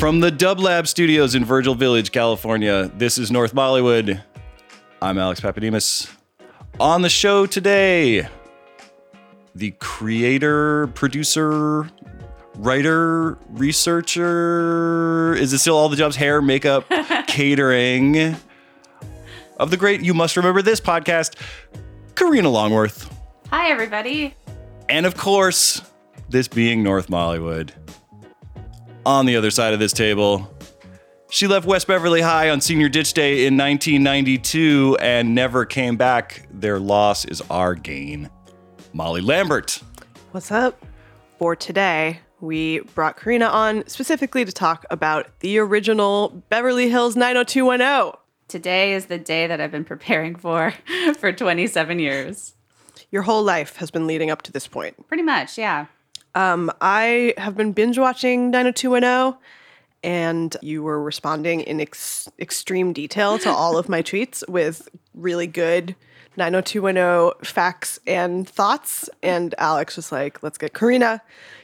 [0.00, 4.22] From the Dub Lab studios in Virgil Village, California, this is North Mollywood.
[5.02, 6.10] I'm Alex Pappademas.
[6.80, 8.26] On the show today,
[9.54, 11.86] the creator, producer,
[12.54, 15.34] writer, researcher.
[15.34, 16.16] Is it still all the jobs?
[16.16, 16.86] Hair, makeup,
[17.26, 18.36] catering.
[19.58, 21.36] Of the great You Must Remember This podcast,
[22.14, 23.14] Karina Longworth.
[23.50, 24.34] Hi, everybody.
[24.88, 25.82] And of course,
[26.30, 27.72] this being North Mollywood.
[29.06, 30.52] On the other side of this table,
[31.30, 36.46] she left West Beverly High on Senior Ditch Day in 1992 and never came back.
[36.50, 38.28] Their loss is our gain.
[38.92, 39.80] Molly Lambert.
[40.32, 40.84] What's up?
[41.38, 48.12] For today, we brought Karina on specifically to talk about the original Beverly Hills 90210.
[48.48, 50.74] Today is the day that I've been preparing for
[51.18, 52.54] for 27 years.
[53.10, 55.08] Your whole life has been leading up to this point.
[55.08, 55.86] Pretty much, yeah.
[56.34, 59.38] Um, I have been binge watching 90210,
[60.02, 65.46] and you were responding in ex- extreme detail to all of my tweets with really
[65.46, 65.94] good
[66.36, 69.10] 90210 facts and thoughts.
[69.22, 71.20] And Alex was like, let's get Karina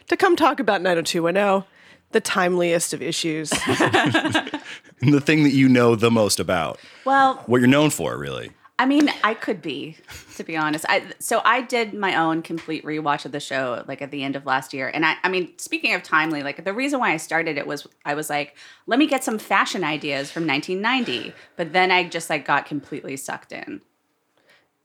[0.08, 1.64] to come talk about 90210,
[2.12, 3.50] the timeliest of issues.
[5.00, 6.78] the thing that you know the most about.
[7.04, 8.50] Well, What you're known for, really.
[8.78, 9.96] I mean, I could be,
[10.36, 10.84] to be honest.
[10.88, 14.36] I so I did my own complete rewatch of the show like at the end
[14.36, 14.90] of last year.
[14.92, 17.86] And I I mean, speaking of timely, like the reason why I started it was
[18.04, 21.32] I was like, let me get some fashion ideas from 1990.
[21.56, 23.80] But then I just like got completely sucked in.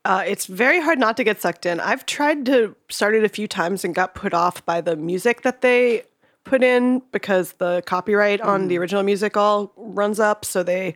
[0.03, 1.80] Uh, it's very hard not to get sucked in.
[1.80, 5.44] I've tried to start it a few times and got put off by the music
[5.44, 6.03] that they
[6.44, 10.44] put in because the copyright on the original music all runs up.
[10.44, 10.95] So they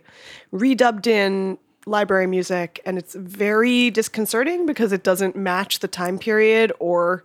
[0.52, 6.72] redubbed in library music, and it's very disconcerting because it doesn't match the time period
[6.80, 7.24] or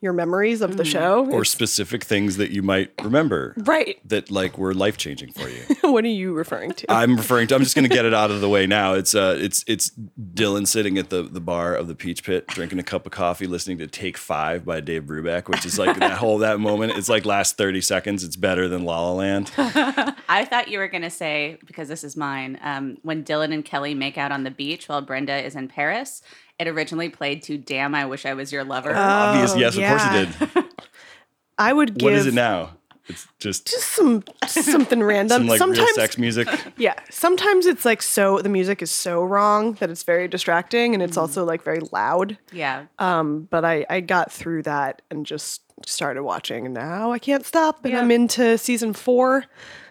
[0.00, 1.28] your memories of the show.
[1.30, 3.98] Or specific things that you might remember right.
[4.08, 5.62] that like were life changing for you.
[5.90, 6.92] what are you referring to?
[6.92, 7.56] I'm referring to.
[7.56, 8.94] I'm just going to get it out of the way now.
[8.94, 9.90] It's uh, it's it's
[10.34, 13.46] Dylan sitting at the the bar of the Peach Pit, drinking a cup of coffee,
[13.46, 16.92] listening to Take Five by Dave Brubeck, which is like that whole that moment.
[16.96, 18.22] It's like last 30 seconds.
[18.22, 19.50] It's better than La La Land.
[19.56, 23.64] I thought you were going to say, because this is mine, um, when Dylan and
[23.64, 26.22] Kelly make out on the beach while Brenda is in Paris,
[26.58, 28.94] it originally played to Damn, I Wish I Was Your Lover.
[28.94, 29.94] Obvious, yes, yeah.
[29.94, 30.64] of course it did.
[31.58, 32.74] I would give What is it now?
[33.08, 35.38] It's just just some something random.
[35.38, 36.46] some like real Sometimes sex music.
[36.76, 41.02] Yeah, sometimes it's like so the music is so wrong that it's very distracting and
[41.02, 41.20] it's Mm-hmm.
[41.20, 42.36] also like very loud.
[42.52, 42.84] yeah.
[42.98, 47.46] Um, but I I got through that and just started watching and now I can't
[47.46, 48.00] stop and Yeah.
[48.02, 49.44] I'm into season 4.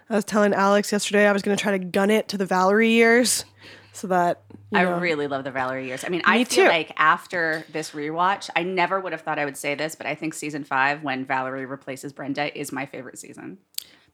[0.09, 2.45] I was telling Alex yesterday I was going to try to gun it to the
[2.45, 3.45] Valerie years
[3.97, 4.43] so that
[4.73, 6.03] I know, really love the Valerie years.
[6.05, 6.69] I mean, I feel too.
[6.69, 10.15] like after this rewatch, I never would have thought I would say this, but I
[10.15, 13.57] think season five, when Valerie replaces Brenda, is my favorite season.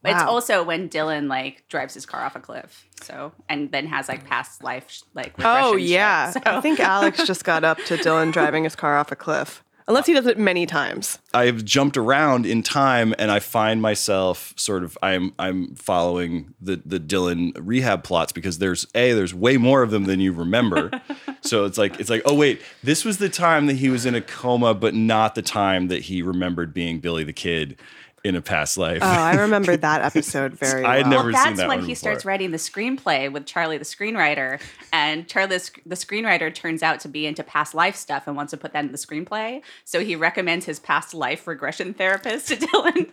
[0.02, 3.86] But it's also when Dylan like drives his car off a cliff, so and then
[3.86, 5.88] has like past life like Oh regression shit.
[5.88, 6.30] yeah.
[6.30, 9.64] So- I think Alex just got up to Dylan driving his car off a cliff.
[9.86, 11.18] Unless he does it many times.
[11.34, 16.80] I've jumped around in time and I find myself sort of I'm I'm following the
[16.86, 20.90] the Dylan rehab plots because there's a there's way more of them than you remember.
[21.42, 24.14] so it's like it's like oh wait, this was the time that he was in
[24.14, 27.78] a coma but not the time that he remembered being Billy the Kid
[28.24, 29.00] in a past life.
[29.02, 30.90] Oh, I remember that episode very well.
[30.90, 31.96] I had never well, seen that's that when one he before.
[31.96, 34.62] starts writing the screenplay with Charlie, the screenwriter,
[34.94, 38.56] and Charlie, the screenwriter, turns out to be into past life stuff and wants to
[38.56, 39.60] put that in the screenplay.
[39.84, 43.10] So he recommends his past life regression therapist to Dylan,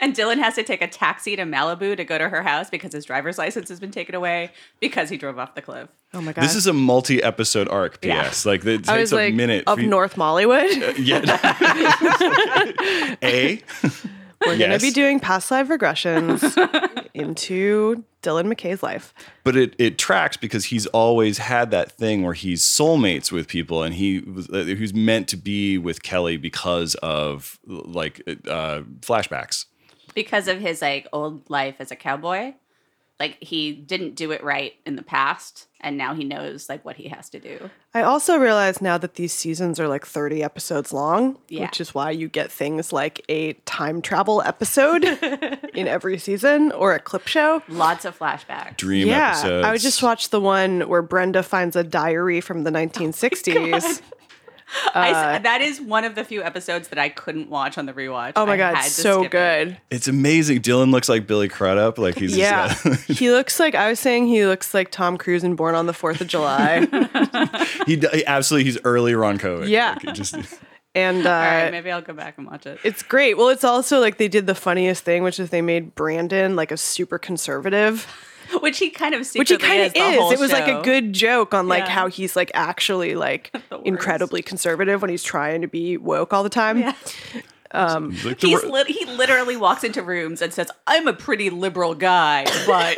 [0.00, 2.94] and Dylan has to take a taxi to Malibu to go to her house because
[2.94, 5.88] his driver's license has been taken away because he drove off the cliff.
[6.14, 6.42] Oh my god.
[6.44, 7.98] this is a multi-episode arc.
[8.02, 8.32] Yeah.
[8.46, 10.94] Like it takes I was a like minute of you- North Mollywood.
[11.04, 11.20] Yeah.
[13.22, 13.62] a.
[14.46, 14.68] We're Yes.
[14.68, 16.42] gonna be doing past life regressions
[17.14, 19.12] into Dylan McKay's life.
[19.44, 23.82] but it it tracks because he's always had that thing where he's soulmates with people
[23.82, 28.80] and he was uh, he was meant to be with Kelly because of like uh,
[29.00, 29.66] flashbacks.
[30.14, 32.54] because of his like old life as a cowboy.
[33.20, 36.96] Like he didn't do it right in the past, and now he knows like what
[36.96, 37.70] he has to do.
[37.94, 41.62] I also realize now that these seasons are like 30 episodes long, Yeah.
[41.62, 45.04] which is why you get things like a time travel episode
[45.74, 47.62] in every season or a clip show.
[47.68, 48.76] Lots of flashbacks.
[48.78, 49.64] Dream yeah, episodes.
[49.64, 54.02] I would just watch the one where Brenda finds a diary from the 1960s.
[54.94, 57.92] I s that is one of the few episodes that I couldn't watch on the
[57.92, 58.32] rewatch.
[58.36, 59.66] oh my I god, had so skip it.
[59.66, 59.76] good.
[59.90, 60.60] It's amazing.
[60.62, 61.98] Dylan looks like Billy Crudup.
[61.98, 62.74] Like he's Yeah.
[62.82, 65.86] just, he looks like I was saying he looks like Tom Cruise in Born on
[65.86, 66.86] the 4th of July.
[67.86, 69.68] he, he absolutely he's early Ron Kovic.
[69.68, 69.96] Yeah.
[70.04, 70.34] Like, just
[70.96, 72.78] And uh, All right, maybe I'll go back and watch it.
[72.84, 73.36] it's great.
[73.36, 76.70] Well, it's also like they did the funniest thing, which is they made Brandon like
[76.70, 78.06] a super conservative,
[78.60, 79.88] Which he kind of which he kind is.
[79.88, 80.32] of the is.
[80.32, 81.90] It was like a good joke on like Yeah.
[81.90, 83.54] how he's like actually like
[83.84, 86.78] incredibly conservative when he's trying to be woke all the time.
[86.78, 86.94] Yeah.
[87.76, 91.12] Um, he's like the He's wor- he literally walks into rooms and says, "I'm a
[91.12, 92.96] pretty liberal guy," but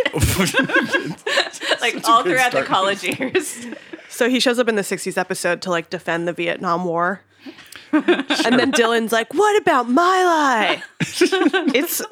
[1.81, 3.67] like all throughout the college years.
[4.11, 7.23] So he shows up in the 60s episode to like defend the Vietnam War.
[8.45, 12.03] And then Dylan's like, "What about my lie?" it's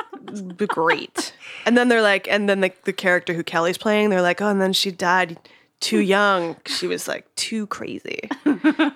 [0.69, 1.33] great.
[1.67, 4.49] And then they're like, and then the, the character who Kelly's playing, they're like, "Oh,
[4.49, 5.39] and then she died
[5.81, 6.57] too young.
[6.67, 8.29] She was like too crazy,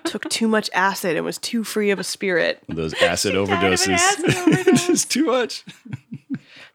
[0.03, 3.49] took too much acid, and was too free of a spirit." those acid died of
[3.49, 3.93] an overdoses.
[3.93, 4.89] acid overdose.
[4.89, 5.63] it's too much.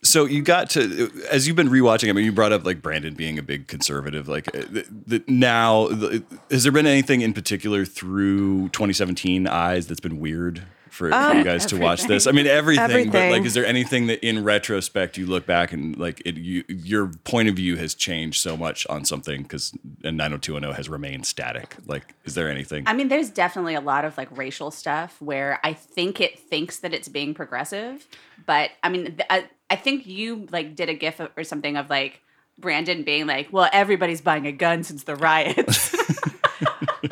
[0.05, 2.11] So you got to as you've been rewatching.
[2.11, 4.29] I mean, you brought up like Brandon being a big conservative.
[4.29, 9.87] Like uh, the, the, now, the, has there been anything in particular through 2017 eyes
[9.87, 10.63] that's been weird
[10.95, 12.27] for, for um, you guys to watch this?
[12.27, 15.97] I mean, everything, But like, is there anything that in retrospect you look back and
[15.99, 19.73] like it, you, your point of view has changed so much on something because
[20.05, 21.77] and 90210 has remained static.
[21.87, 22.85] Like, is there anything?
[22.87, 26.79] I mean, there's definitely a lot of like racial stuff where I think it thinks
[26.79, 28.07] that it's being progressive,
[28.47, 31.91] but I mean, th- I, I think you like did a gif or something of
[31.91, 32.21] like
[32.59, 35.95] Brandon being like, "Well, everybody's buying a gun since the riots."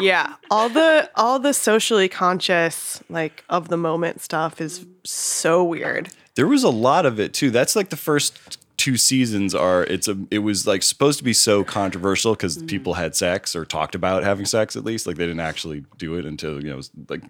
[0.02, 6.10] Yeah, all the all the socially conscious like of the moment stuff is so weird.
[6.34, 7.50] There was a lot of it too.
[7.50, 11.32] That's like the first two seasons are it's a it was like supposed to be
[11.32, 12.66] so controversial because Mm-hmm.
[12.66, 16.16] people had sex or talked about having sex at least like they didn't actually do
[16.16, 17.22] it until you know it was like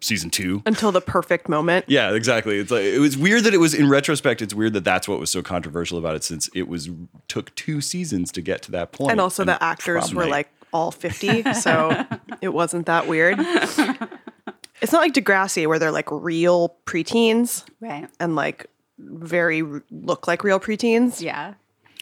[0.00, 1.84] season two Until the perfect moment.
[1.88, 4.82] yeah exactly it's like it was weird that it was in retrospect it's weird that
[4.82, 6.90] that's what was so controversial about it since it was
[7.28, 8.98] took two seasons to get to that point.
[8.98, 10.30] point and also the actors were night.
[10.30, 12.04] like all 50 so
[12.40, 18.08] it wasn't that weird it's not like degrassi where they're like real preteens right.
[18.18, 18.66] and like
[18.98, 21.54] very r- look like real preteens Yeah.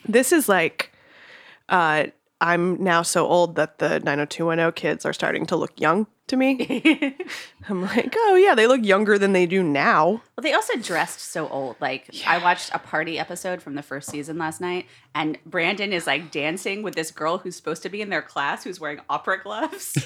[0.09, 0.93] this is like
[1.69, 2.07] uh
[2.41, 7.17] i'm now so old that the 90210 kids are starting to look young to me
[7.69, 11.21] i'm like oh yeah they look younger than they do now Well, they also dressed
[11.21, 11.77] so old.
[11.81, 16.07] Like I watched a party episode from the first season last night, and Brandon is
[16.07, 19.43] like dancing with this girl who's supposed to be in their class who's wearing opera
[19.43, 19.99] gloves.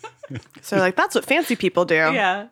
[0.60, 2.48] so like that's what fancy people do yeah.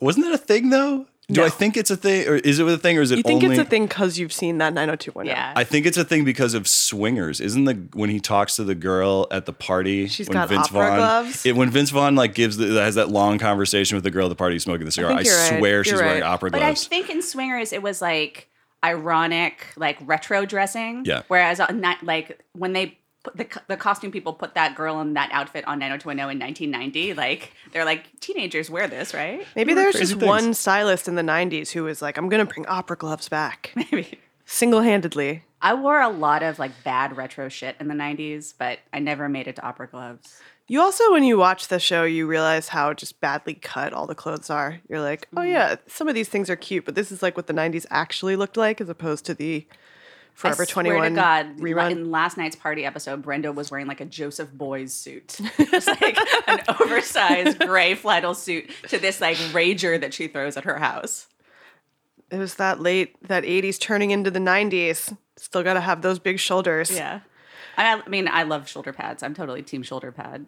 [0.00, 1.46] wasn't that a thing though do No.
[1.46, 3.42] I think it's a thing or is it a thing or is it you think
[3.42, 5.52] only it's a thing because you've seen that 90210 Yeah.
[5.54, 7.40] I think it's a thing because of swingers.
[7.40, 10.06] Isn't the when he talks to the girl at the party?
[10.06, 11.44] She's when got opera gloves?
[11.44, 14.30] It, when Vince Vaughn like gives the, has that long conversation with the girl at
[14.30, 15.12] the party smoking the cigar.
[15.12, 15.58] I, think you're right.
[15.58, 16.22] swear You're she's wearing right.
[16.22, 18.48] opera But I think in Swingers it was like
[18.84, 21.04] ironic, like retro dressing.
[21.04, 21.22] Yeah.
[21.28, 22.96] Whereas uh, on that, like when they put
[23.34, 27.52] the the costume people put that girl in that outfit on 90210 in 1990, like
[27.72, 29.46] they're like teenagers wear this, right?
[29.56, 30.24] Maybe there's just things.
[30.24, 33.72] one stylist in the 90s who was like, I'm going to bring opera gloves back
[33.76, 34.18] Maybe.
[34.44, 35.44] single handedly.
[35.60, 39.28] I wore a lot of like bad retro shit in the 90s, but I never
[39.28, 40.40] made it to opera gloves.
[40.70, 44.14] You also, when you watch the show, you realize how just badly cut all the
[44.14, 44.80] clothes are.
[44.86, 45.50] You're like, oh, mm-hmm.
[45.50, 48.36] yeah, some of these things are cute, but this is like what the 90s actually
[48.36, 49.66] looked like as opposed to the
[50.38, 51.90] Forever I 21 swear to God, rerun.
[51.90, 56.16] in last night's party episode, Brenda was wearing like a Joseph Abboud suit, just like
[56.46, 61.26] an oversized gray flannel suit to this like rager that she throws at her house.
[62.30, 65.16] It was that late, that 80s turning into the 90s.
[65.36, 66.92] Still got to have those big shoulders.
[66.92, 67.22] Yeah,
[67.76, 69.24] I, I mean, I love shoulder pads.
[69.24, 70.46] I'm totally team shoulder pad.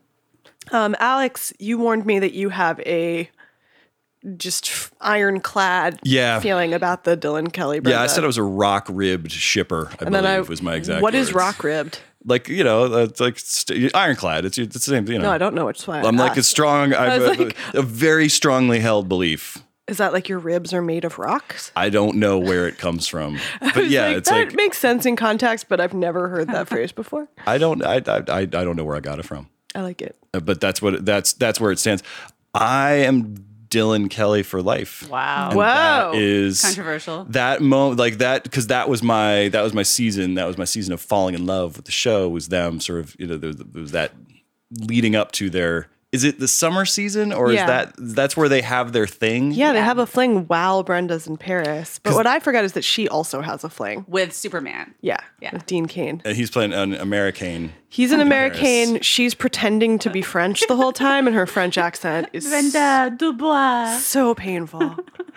[0.71, 3.29] Um, Alex, you warned me that you have a
[4.37, 6.41] just ironclad Yeah.
[6.41, 7.81] feeling about the Dylan Kelly.
[7.85, 9.89] yeah, I said I was a rock ribbed shipper.
[9.93, 11.03] I And believe I was my exact.
[11.03, 12.01] What is rock ribbed?
[12.27, 14.45] Like you know, it's like st- ironclad.
[14.45, 15.07] It's it's the same.
[15.09, 16.05] You know, No, I don't know which one.
[16.05, 16.93] I'm like a strong.
[16.93, 19.57] I have a, like- a very strongly held belief.
[19.89, 21.73] Is that like your ribs are made of rocks?
[21.75, 25.05] I don't know where it comes from, but yeah, Like, it's that like makes sense
[25.07, 27.27] in context, but I've never heard that phrase before.
[27.47, 27.83] I don't.
[27.85, 29.49] I, I I I don't know where I got it from.
[29.75, 30.15] I like it.
[30.35, 32.03] Uh, but that's what that's that's where it stands.
[32.55, 35.09] I am Dylan Kelly for life.
[35.09, 36.13] Wow, And Wow.
[36.13, 37.25] that is controversial.
[37.31, 40.35] That moment, like that, because that was my that was my season.
[40.35, 42.29] That was my season of falling in love with the show.
[42.29, 44.13] Was them sort of you know there was, there was that
[44.71, 45.89] leading up to their.
[46.13, 47.61] Is it the summer season or Yeah.
[47.63, 49.53] is that that's where they have their thing?
[49.53, 52.01] Yeah, they have a fling while Brenda's in Paris.
[52.03, 54.05] But what I forgot is that she also has a fling.
[54.09, 54.93] with Superman.
[55.01, 55.51] Yeah, Yeah.
[55.53, 56.21] with Dean Cain.
[56.25, 57.73] And he's playing an American.
[57.89, 58.27] He's an Paris.
[58.59, 59.01] American.
[59.03, 63.99] She's pretending to be French the whole time, and her French accent is Brenda Dubois.
[63.99, 64.97] so painful.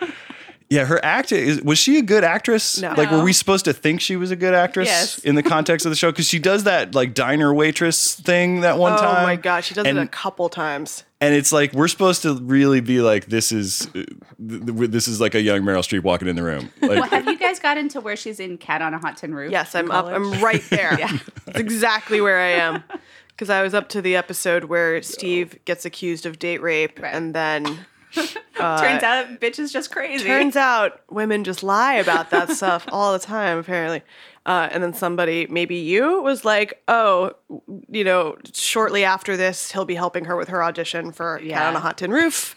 [0.74, 2.80] Yeah, her act is was she a good actress?
[2.80, 2.92] No.
[2.96, 5.18] Like were we supposed to think she was a good actress Yes.
[5.20, 8.78] in the context of the show cuz she does that like diner waitress thing that
[8.78, 9.22] one Oh time.
[9.22, 11.04] Oh my god, she does and, it a couple times.
[11.20, 14.02] and it's like we're supposed to really be like this is uh,
[14.48, 16.70] th- th- this is like a young Meryl Streep walking in the room.
[16.82, 19.34] Like Well, have you guys gotten to where she's in Cat on a Hot Tin
[19.34, 19.50] Roof?
[19.52, 20.06] Yes, I'm up.
[20.06, 20.96] I'm right there.
[20.98, 21.12] Yeah.
[21.46, 22.82] That's exactly where I am.
[23.28, 27.12] Because I was up to the episode where Steve gets accused of date rape, Right.
[27.14, 30.24] and then Turns out, bitch is just crazy.
[30.24, 34.02] turns out women just lie about that stuff all the time, apparently.
[34.46, 37.32] Uh, and then somebody, maybe you, was like, "Oh,
[37.88, 41.68] you know, shortly after this, he'll be helping her with her audition for Cat Yeah.
[41.68, 42.54] on a Hot Tin Roof."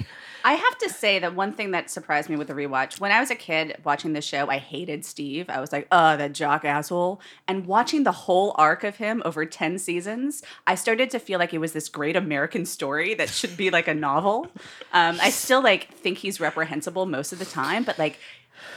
[0.47, 3.19] I have to say that one thing that surprised me with the rewatch, when I
[3.19, 5.49] was a kid watching the show, I hated Steve.
[5.49, 7.19] I was like, oh, that jock asshole.
[7.49, 11.53] And watching the whole arc of him over 10 seasons, I started to feel like
[11.53, 14.47] it was this great American story that should be like a novel.
[14.93, 18.17] Um, I still like think he's reprehensible most of the time, but like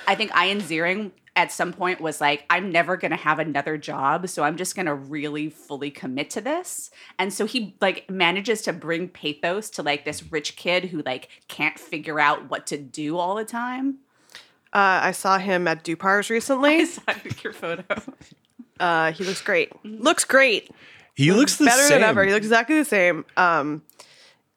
[0.08, 4.28] I think Ian Ziering at some point was like, I'm never gonna have another job,
[4.28, 6.90] so I'm just gonna really fully commit to this.
[7.18, 11.28] And so he like manages to bring pathos to like this rich kid who like
[11.48, 13.98] can't figure out what to do all the time.
[14.72, 16.70] Uh, I saw him at Dupar's recently.
[16.70, 17.14] I recently.
[17.30, 17.84] saw your photo.
[18.78, 19.72] Uh, he looks great.
[19.84, 20.70] Looks great.
[21.14, 22.00] he looks the better same.
[22.00, 22.24] than ever.
[22.24, 23.24] He looks exactly the same.
[23.36, 23.82] Um,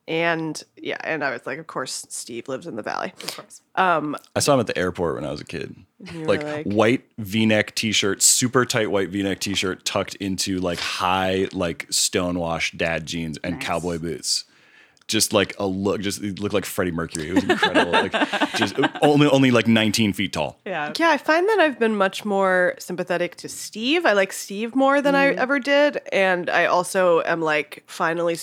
[0.06, 3.12] and yeah, and I was like, of course, Steve lives in the valley.
[3.22, 3.62] Of course.
[3.74, 5.74] Um, I saw him at the airport when I was a kid.
[6.14, 11.86] Like, like- white V-neck t-shirt, super tight white V-neck t-shirt tucked into like high like
[11.90, 13.64] stonewashed dad jeans and Nice.
[13.64, 14.44] cowboy boots.
[15.06, 17.28] Just like a look, just it looked like Freddie Mercury.
[17.28, 17.92] It was incredible.
[17.92, 18.12] like
[18.56, 20.58] just only only like 19 feet tall.
[20.64, 20.92] Yeah.
[20.98, 24.06] Yeah, I find that I've been much more sympathetic to Steve.
[24.06, 28.38] I like Steve more than I ever did, and I also am like finally,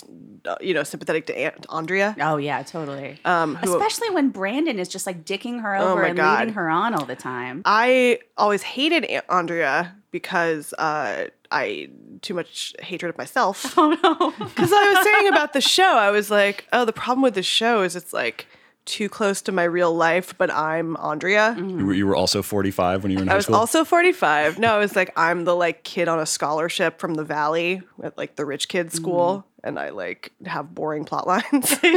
[0.45, 2.15] uh, you know, sympathetic to Aunt Andrea.
[2.21, 3.19] Oh yeah, totally.
[3.25, 6.39] Um, who- Especially when Brandon is just like dicking her over my and God.
[6.41, 7.63] leading her on all the time.
[7.65, 11.89] I always hated Aunt Andrea because uh, I
[12.21, 13.73] too much hatred of myself.
[13.77, 14.31] Oh no.
[14.45, 17.43] Because I was saying about the show, I was like, oh, the problem with the
[17.43, 18.47] show is it's like
[18.85, 21.55] too close to my real life, but I'm Andrea.
[21.57, 23.55] You, were, you were also 45 when you were in high school?
[23.55, 24.59] I was also 45.
[24.59, 28.17] No, I was like, I'm the like kid on a scholarship from the valley at
[28.17, 29.37] like the rich kid school.
[29.37, 29.43] Mm.
[29.63, 31.69] And I like have boring plot lines.
[31.79, 31.87] so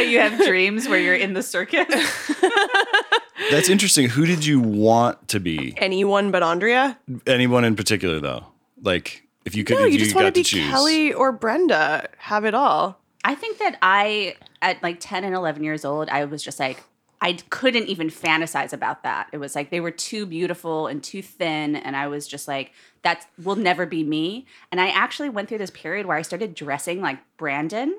[0.00, 1.86] you have dreams where you're in the circus.
[3.50, 4.08] That's interesting.
[4.08, 5.74] Who did you want to be?
[5.76, 6.98] Anyone but Andrea?
[7.26, 8.46] Anyone in particular, though?
[8.82, 10.68] Like, if you could, No, if you just want got to be choose.
[10.68, 12.08] Kelly or Brenda.
[12.18, 13.00] Have it all.
[13.26, 16.84] I think that I, at like 10 and 11 years old, I was just like,
[17.20, 19.28] I couldn't even fantasize about that.
[19.32, 21.74] It was like they were too beautiful and too thin.
[21.74, 22.70] And I was just like,
[23.02, 24.46] that will never be me.
[24.70, 27.98] And I actually went through this period where I started dressing like Brandon,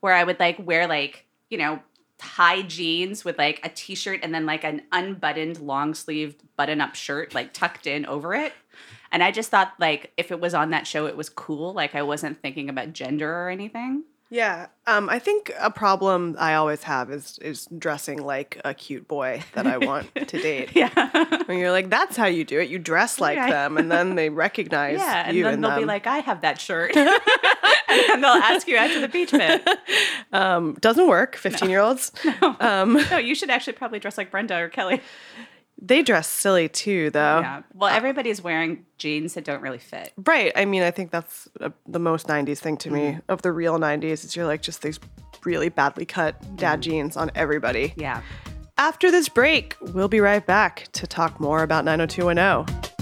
[0.00, 1.80] where I would like wear like, you know,
[2.20, 6.82] high jeans with like a t shirt and then like an unbuttoned long sleeved button
[6.82, 8.52] up shirt like tucked in over it.
[9.10, 11.72] And I just thought like if it was on that show, it was cool.
[11.72, 14.04] Like I wasn't thinking about gender or anything.
[14.28, 14.66] Yeah.
[14.88, 19.42] Um, I think a problem I always have is is dressing like a cute boy
[19.54, 20.70] that I want to date.
[20.74, 20.90] Yeah.
[21.46, 22.68] When you're like, that's how you do it.
[22.68, 23.50] You dress like Yeah.
[23.50, 26.96] them, and then they recognize Yeah, and then they'll be like, I have that shirt.
[26.96, 29.66] and they'll ask you out to the Peach Pit.
[30.32, 31.36] um, doesn't work.
[31.36, 32.10] Fifteen year olds.
[32.42, 35.00] No, you should actually probably dress like Brenda or Kelly.
[35.80, 37.40] They dress silly too, though.
[37.40, 37.62] Yeah.
[37.74, 40.12] Well, uh, everybody's wearing jeans that don't really fit.
[40.16, 40.52] Right.
[40.56, 43.22] I mean, I think that's uh, the most 90s thing to me mm.
[43.28, 44.98] of the real 90s is you're like just these
[45.44, 46.82] really badly cut dad mm.
[46.82, 47.92] jeans on everybody.
[47.96, 48.22] Yeah.
[48.78, 52.95] After this break, we'll be right back to talk more about 90210.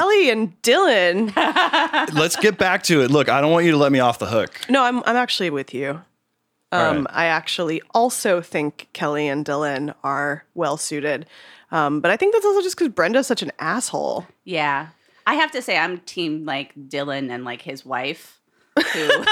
[0.00, 1.34] Kelly and Dylan.
[2.14, 3.10] Let's get back to it.
[3.10, 4.60] Look, I don't want you to let me off the hook.
[4.70, 6.00] No, I'm I'm actually with you.
[6.72, 7.06] Um, right.
[7.10, 11.26] I actually also think Kelly and Dylan are well suited.
[11.70, 14.26] Um, but I think that's also just because Brenda's such an asshole.
[14.44, 14.88] Yeah.
[15.26, 18.39] I have to say, I'm team like Dylan and like his wife.
[18.82, 19.08] Who,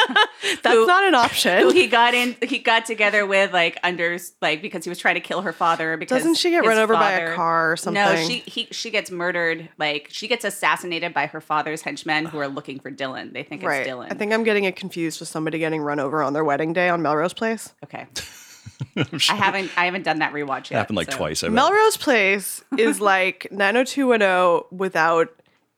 [0.62, 1.70] That's Who- not an who option.
[1.72, 5.20] he got in he got together with like under like because he was trying to
[5.20, 8.02] kill her father because Doesn't she get run over by a car or something?
[8.02, 9.68] No, she he she gets murdered.
[9.78, 13.32] Like she gets assassinated by her father's henchmen who are looking for Dylan.
[13.32, 13.80] They think right.
[13.80, 14.08] it's Dylan.
[14.10, 16.88] I think I'm getting it confused with somebody getting run over on their wedding day
[16.88, 17.72] on Melrose Place.
[17.84, 18.06] Okay.
[18.96, 20.78] I haven't I haven't done that rewatch yet.
[20.78, 21.42] happened like so- twice.
[21.42, 21.54] I bet.
[21.54, 25.28] Melrose Place is like 90210 without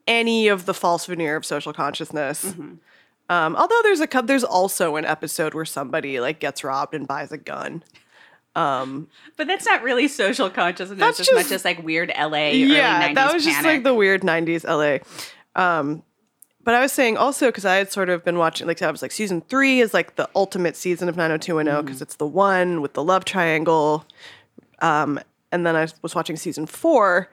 [0.07, 2.45] any of the false veneer of social consciousness.
[2.45, 2.75] Mm-hmm.
[3.31, 7.33] Um, although there's a there's also an episode where somebody like gets robbed and buys
[7.33, 7.83] a gun.
[8.55, 13.05] But that's not really social consciousness That's as just- much as like weird LA yeah,
[13.07, 14.99] early 90s that was just like the weird '90s LA.
[15.61, 16.03] Um,
[16.63, 19.01] but I was saying also because I had sort of been watching, like I was
[19.01, 22.93] like, season three is like the ultimate season of 90210 because it's the one with
[22.93, 24.05] the love triangle.
[24.81, 25.19] Um,
[25.53, 27.31] and then I was watching season four,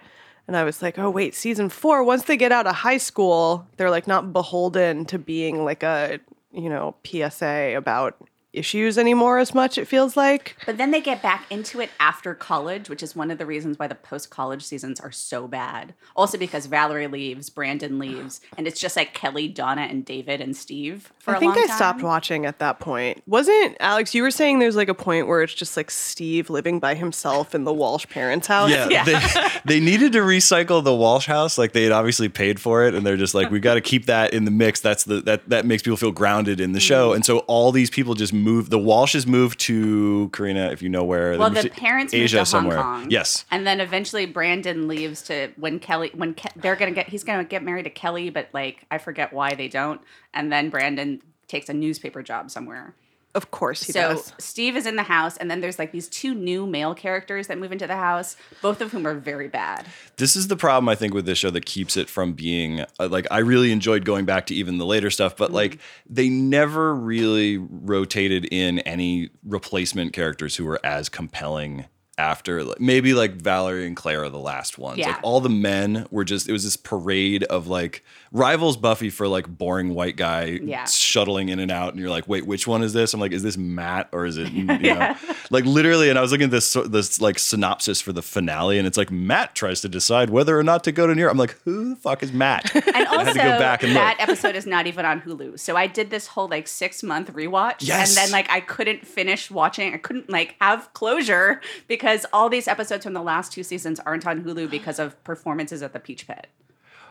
[0.48, 2.04] and I was like, oh wait, season four.
[2.04, 6.20] Once they get out of high school, they're like not beholden to being like a
[6.52, 8.18] you know PSA about
[8.58, 9.78] issues anymore as much.
[9.78, 10.58] It feels like.
[10.66, 13.80] But then they get back into it after college, which is one of the reasons
[13.80, 15.94] why the post college seasons are so bad.
[16.16, 20.56] Also because Valerie leaves, Brandon leaves, and it's just like Kelly, Donna, and David and
[20.56, 23.24] Steve for I a think long I stopped watching at that point.
[23.28, 24.14] Wasn't Alex?
[24.14, 27.54] You were saying there's like a point where it's just like Steve living by himself
[27.54, 28.70] in the Walsh parents' house.
[28.70, 29.04] Yeah, Yeah.
[29.04, 31.58] They, they needed to recycle the Walsh house.
[31.58, 34.06] Like they had obviously paid for it, and they're just like, we got to keep
[34.08, 34.80] that in the mix.
[34.80, 37.10] That's the that that makes people feel grounded in the show.
[37.10, 37.16] Mm-hmm.
[37.16, 38.72] And so all these people just moved.
[38.72, 41.38] The Walshes moved to Karina, if you know where.
[41.38, 42.78] Well, the parents Asia moved to somewhere.
[42.82, 43.12] Hong Kong.
[43.12, 43.46] Yes.
[43.52, 47.44] and then eventually Brandon leaves to when Kelly when Ke- they're gonna get he's gonna
[47.44, 50.02] get married to Kelly, but like I forget why they don't.
[50.34, 52.94] And then Brandon takes a newspaper job somewhere.
[53.38, 54.34] Of course he so does.
[54.40, 57.58] Steve is in the house, and then there's like these two new male characters that
[57.58, 59.86] move into the house, both of whom are very bad.
[60.18, 63.08] This is the problem I think with this show that keeps it from being uh,
[63.08, 65.80] like I really enjoyed going back to even the later stuff, but like
[66.10, 71.86] they never really rotated in any replacement characters who were as compelling
[72.18, 74.98] after like, maybe like Valerie and Claire are the last ones.
[74.98, 75.08] Yeah.
[75.10, 79.28] Like all the men were just it was this parade of like rivals Buffy for
[79.28, 80.86] like boring white guy Yeah.
[80.86, 83.44] shuttling in and out and you're like, "Wait, which one is this?" I'm like, "Is
[83.44, 85.16] this Matt or is it you know?"
[85.52, 88.88] Like literally and I was looking at this this like synopsis for the finale and
[88.88, 91.32] it's like Matt tries to decide whether or not to go to New York.
[91.32, 94.02] I'm like, "Who the fuck is Matt?" And also, go back and look.
[94.02, 95.60] that episode is not even on Hulu.
[95.60, 98.10] So I did this whole like six month rewatch, Yes.
[98.10, 99.94] and then like I couldn't finish watching.
[99.94, 104.26] I couldn't like have closure because all these episodes from the last two seasons aren't
[104.26, 106.48] on Hulu because of performances at the Peach Pit.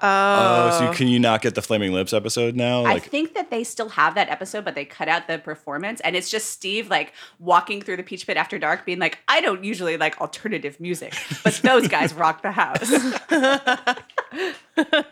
[0.03, 2.85] Oh, so you, can you not get the Flaming Lips episode now?
[2.85, 6.15] I think that they still have that episode, but they cut out the performance, and
[6.15, 9.65] it's just Steve like walking through the Peach Pit after dark, being like, "I don't
[9.65, 12.93] usually like alternative music, but those guys rock the house."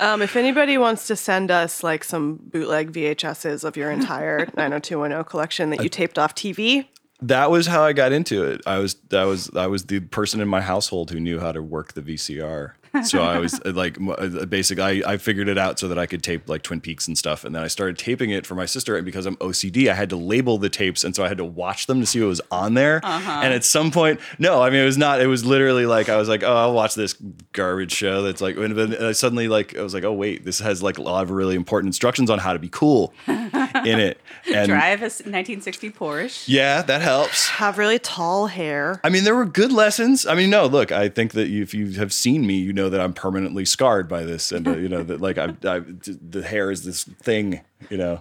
[0.00, 5.24] Um, if anybody wants to send us like some bootleg VHSs of your entire 90210
[5.24, 6.86] collection that you taped off TV,
[7.22, 8.60] that was how I got into it.
[8.66, 11.62] I was that was I was the person in my household who knew how to
[11.62, 12.72] work the VCR.
[13.04, 15.98] So I was uh, like, m- uh, basically, I, I figured it out so that
[15.98, 17.44] I could tape like Twin Peaks and stuff.
[17.44, 18.96] And then I started taping it for my sister.
[18.96, 21.44] And because I'm OCD, I had to label the tapes, and so I had to
[21.44, 23.00] watch them to see what was on there.
[23.04, 25.20] And at some point, no, I mean, it was not.
[25.20, 27.14] It was literally like I was like, oh, I'll watch this
[27.52, 28.22] garbage show.
[28.22, 30.98] That's like, and then I suddenly like I was like, oh wait, this has like
[30.98, 34.18] a lot of really important instructions on how to be cool in it.
[34.52, 36.44] And Drive a 1960 Porsche.
[36.48, 37.46] yeah, that helps.
[37.48, 39.00] have really tall hair.
[39.04, 40.26] I mean, there were good lessons.
[40.26, 43.00] I mean, no, look, I think that if you have seen me, you know that
[43.00, 46.70] I'm permanently scarred by this, and uh, you know that like I, I, the hair
[46.70, 48.20] is this thing, you know.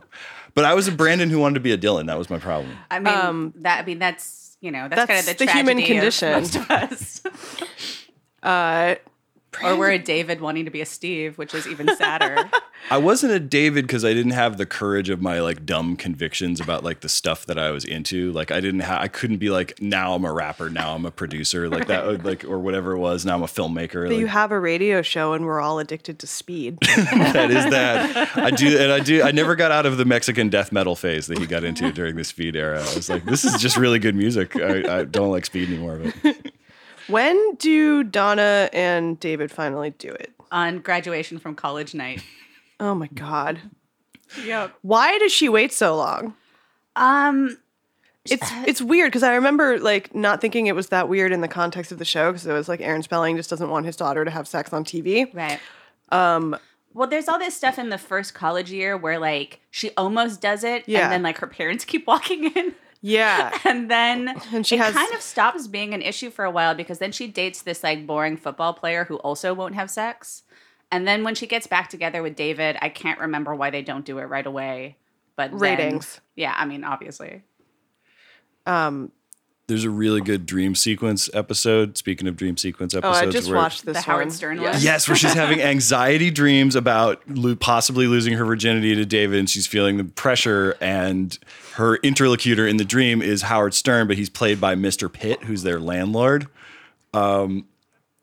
[0.54, 2.08] But I was a Brandon who wanted to be a Dylan.
[2.08, 2.76] That was my problem.
[2.89, 5.78] I mean, that I mean that's you know that's, kind of that's the, the human
[5.78, 6.32] tragedy of condition.
[6.32, 7.21] most of us.
[8.43, 8.95] Uh,
[9.63, 12.49] or we're a David wanting to be a Steve, which is even sadder.
[12.89, 16.59] I wasn't a David because I didn't have the courage of my like dumb convictions
[16.59, 18.31] about like the stuff that I was into.
[18.31, 21.11] Like I didn't have, I couldn't be like now I'm a rapper, now I'm a
[21.11, 23.25] producer, like that, would, like or whatever it was.
[23.25, 24.07] Now I'm a filmmaker.
[24.07, 26.79] but you have a radio show and we're all addicted to speed.
[26.81, 28.37] that is that.
[28.37, 29.21] I do, and I do.
[29.21, 32.15] I never got out of the Mexican death metal phase that he got into during
[32.15, 32.79] the speed era.
[32.79, 34.55] I was like, this is just really good music.
[34.55, 36.01] I, I don't like speed anymore.
[36.23, 36.50] But
[37.07, 40.31] when do Donna and David finally do it?
[40.51, 42.23] On graduation from college night.
[42.79, 43.59] Oh my God.
[44.43, 44.73] Yep.
[44.81, 46.35] Why does she wait so long?
[46.95, 47.57] Um.
[48.29, 51.47] It's it's weird because I remember like not thinking it was that weird in the
[51.47, 54.23] context of the show because it was like Aaron Spelling just doesn't want his daughter
[54.23, 55.33] to have sex on TV.
[55.33, 55.59] Right.
[56.11, 56.55] Um.
[56.93, 60.63] Well, there's all this stuff in the first college year where like she almost does
[60.63, 60.99] it, Yeah.
[61.03, 62.75] and then like her parents keep walking in.
[63.01, 63.57] Yeah.
[63.65, 66.75] and then And she it has- kind of stops being an issue for a while
[66.75, 70.43] because then she dates this like boring football player who also won't have sex.
[70.91, 74.03] And then when she gets back together with David, I can't remember why they don't
[74.05, 74.97] do it right away.
[75.35, 76.21] But then- Ratings.
[76.35, 77.43] yeah, I mean, obviously.
[78.65, 79.11] Um,
[79.71, 81.97] there's a really good dream sequence episode.
[81.97, 84.31] Speaking of dream sequence episodes, oh, episodes, I just where- watched this The Howard one.
[84.31, 84.71] Stern Yeah.
[84.73, 84.81] one?
[84.81, 89.49] Yes, where she's having anxiety dreams about lo- possibly losing her virginity to David, and
[89.49, 90.75] she's feeling the pressure.
[90.81, 91.38] And
[91.75, 95.12] her interlocutor in the dream is Howard Stern, but he's played by Mr.
[95.12, 96.47] Pitt, who's their landlord.
[97.13, 97.65] Um,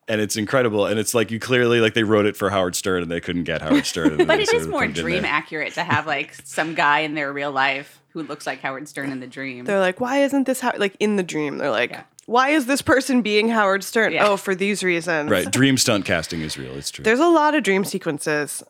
[0.07, 3.03] and it's incredible, and it's like you clearly like they wrote it for Howard Stern,
[3.03, 4.19] and they couldn't get Howard Stern.
[4.19, 6.75] and But they it sort more put it in dream accurate to have like some
[6.75, 9.65] guy in their real life who who looks like Howard Stern in the dream.
[9.65, 11.59] They're like, why isn't this how like in the dream?
[11.59, 12.03] They're like, Yeah.
[12.27, 14.13] why is this person being Howard Stern?
[14.13, 14.27] Yeah.
[14.27, 15.31] Oh, for these reasons.
[15.31, 15.51] Right.
[15.51, 16.75] Dream stunt casting is real.
[16.77, 17.05] It's true.
[17.05, 18.63] There's a lot of dream sequences.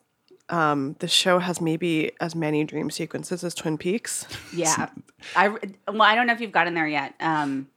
[0.51, 4.27] Um, the show has maybe as many dream sequences as Twin Peaks.
[4.55, 4.89] Yeah.
[5.37, 7.15] I well, I don't know if you've gotten there yet.
[7.21, 7.69] Um,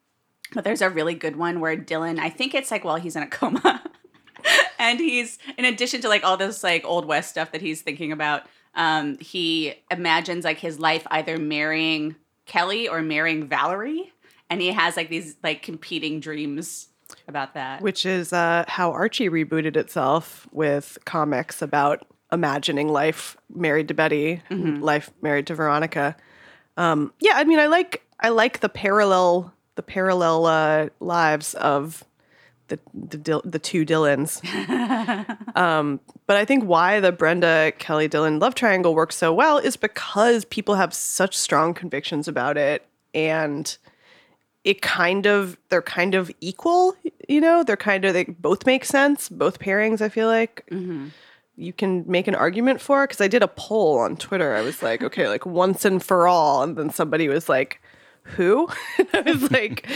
[0.54, 3.24] but there's a really good one where Dylan, I think it's like while he's in
[3.24, 3.84] a coma.
[4.80, 8.12] and he's in addition to like all this like old west stuff that he's thinking
[8.12, 8.44] about,
[8.76, 14.12] um, he imagines like his life either marrying Kelly or marrying Valerie.
[14.50, 16.90] And he has like these like competing dreams
[17.28, 17.82] about that.
[17.82, 24.42] which is uh, how Archie rebooted itself with comics about imagining life married to Betty,
[24.50, 26.16] life married to Veronica.
[26.78, 32.04] Um, yeah, I mean, I like I like the parallel the parallel uh, lives of
[32.72, 34.42] the the, Dil- the two Dylans.
[35.56, 39.76] um, but I think why the Brenda Kelly Dylan love triangle works so well is
[39.76, 43.78] because people have such strong convictions about it and
[44.64, 46.96] it kind of they're kind of equal
[47.28, 47.64] you know?
[47.64, 50.64] They're kind of they both make sense both pairings i feel like.
[51.58, 54.56] You can make an argument for because i did a poll on twitter.
[54.56, 56.64] I was like okay like once and for all.
[56.64, 57.82] And then somebody was like
[58.24, 58.68] who
[59.14, 59.90] i was like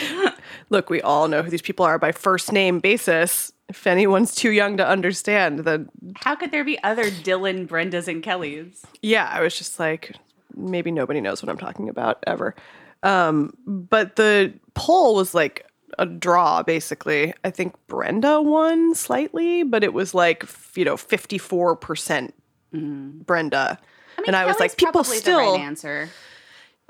[0.70, 4.52] look we all know who these people are by first name basis if anyone's too
[4.52, 8.86] young to understand then How could there be other Dylan, Brendas, and Kellys?
[9.02, 10.16] yeah, I was just like,
[10.56, 12.54] maybe nobody knows what I'm talking about ever.
[13.02, 15.66] Um, but the poll was like
[15.98, 17.34] a draw, basically.
[17.44, 22.32] I think Brenda won slightly, but it was like, you know, 54%
[22.72, 23.80] Brenda.
[24.20, 25.40] I and I was like, people still.
[25.40, 26.10] the right answer.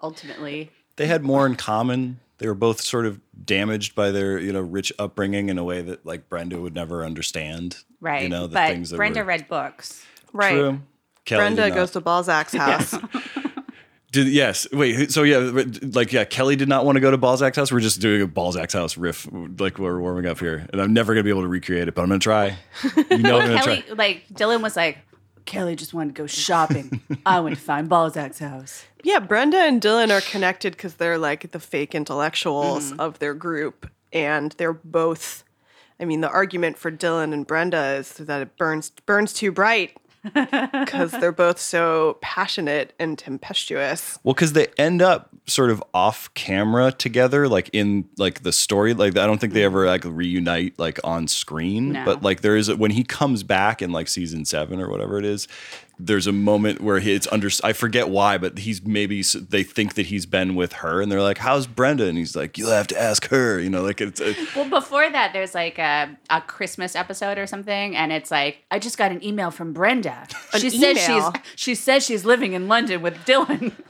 [0.03, 2.19] Ultimately, they had more in common.
[2.37, 5.81] They were both sort of damaged by their, you know, rich upbringing in a way
[5.81, 7.77] that like Brenda would never understand.
[8.01, 8.23] right?
[8.23, 10.05] You know, the but things that Brenda were read books.
[10.33, 10.51] right.
[10.51, 10.81] true.
[11.23, 12.93] Kelly Brenda goes to Balzac's house.
[14.11, 14.65] Did, yes.
[14.71, 15.11] Wait.
[15.11, 17.69] So yeah, like yeah, Kelly did not want to go to Balzac's house.
[17.71, 19.27] We're just doing a Balzac's house riff,
[19.59, 22.03] like we're warming up here, and I'm never gonna be able to recreate it, but
[22.03, 22.57] I'm gonna try.
[22.95, 23.95] You know, I'm gonna Kelly, try.
[23.95, 24.99] like Dylan was like,
[25.45, 27.01] Kelly just wanted to go shopping.
[27.25, 28.85] I went to find Balzac's house.
[29.03, 32.99] Yeah, Brenda and Dylan are connected because they're like the fake intellectuals mm.
[32.99, 35.43] of their group, and they're both.
[35.99, 39.97] I mean, the argument for Dylan and Brenda is that it burns burns too bright
[40.33, 44.19] because they're both so passionate and tempestuous.
[44.23, 48.93] Well, because they end up sort of off camera together, like in like the story.
[48.93, 51.93] Like I don't think they ever like reunite like on screen.
[51.93, 52.05] No.
[52.05, 55.17] But like there is a, when he comes back in like season seven or whatever
[55.17, 55.47] it is.
[55.97, 57.49] There's a moment where he, it's under.
[57.63, 61.21] I forget why, but he's maybe they think that he's been with her, and they're
[61.21, 64.19] like, "How's Brenda?" And he's like, "You'll have to ask her." You know, like it's.
[64.19, 68.65] A, Well, before that, there's like a, a Christmas episode or something, and it's like
[68.69, 70.27] I just got an email from Brenda.
[70.57, 71.31] She says email?
[71.31, 73.71] she's she says she's living in London with Dylan.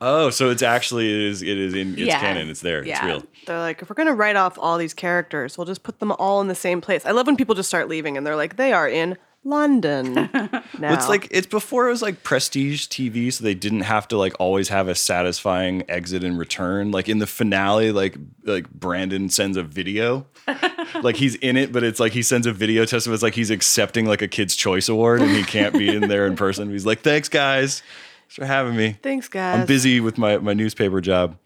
[0.00, 2.20] oh, so it's actually it is it is in it's Yeah.
[2.20, 2.48] canon.
[2.50, 2.82] It's there.
[2.82, 3.22] It's real.
[3.46, 6.40] They're like, if we're gonna write off all these characters, we'll just put them all
[6.40, 7.04] in the same place.
[7.06, 10.60] I love when people just start leaving and they're like, they are in London now.
[10.78, 14.18] Well, it's like it's before it was like prestige TV, so they didn't have to
[14.18, 16.90] like always have a satisfying exit and return.
[16.90, 20.26] Like in the finale, like like Brandon sends a video,
[21.02, 23.14] like he's in it, but it's like he sends a video test testament.
[23.14, 26.26] It's like he's accepting like a Kids Choice Award, and he can't be in there
[26.26, 26.68] in person.
[26.70, 27.82] He's like, "Thanks, guys,
[28.30, 29.60] thanks for having me." thanks, guys.
[29.60, 31.36] I'm busy with my, my newspaper job.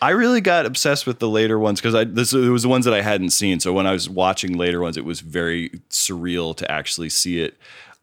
[0.00, 2.84] I really got obsessed with the later ones because I this it was the ones
[2.84, 3.58] that I hadn't seen.
[3.60, 7.56] So when I was watching later ones, it was very surreal to actually see it.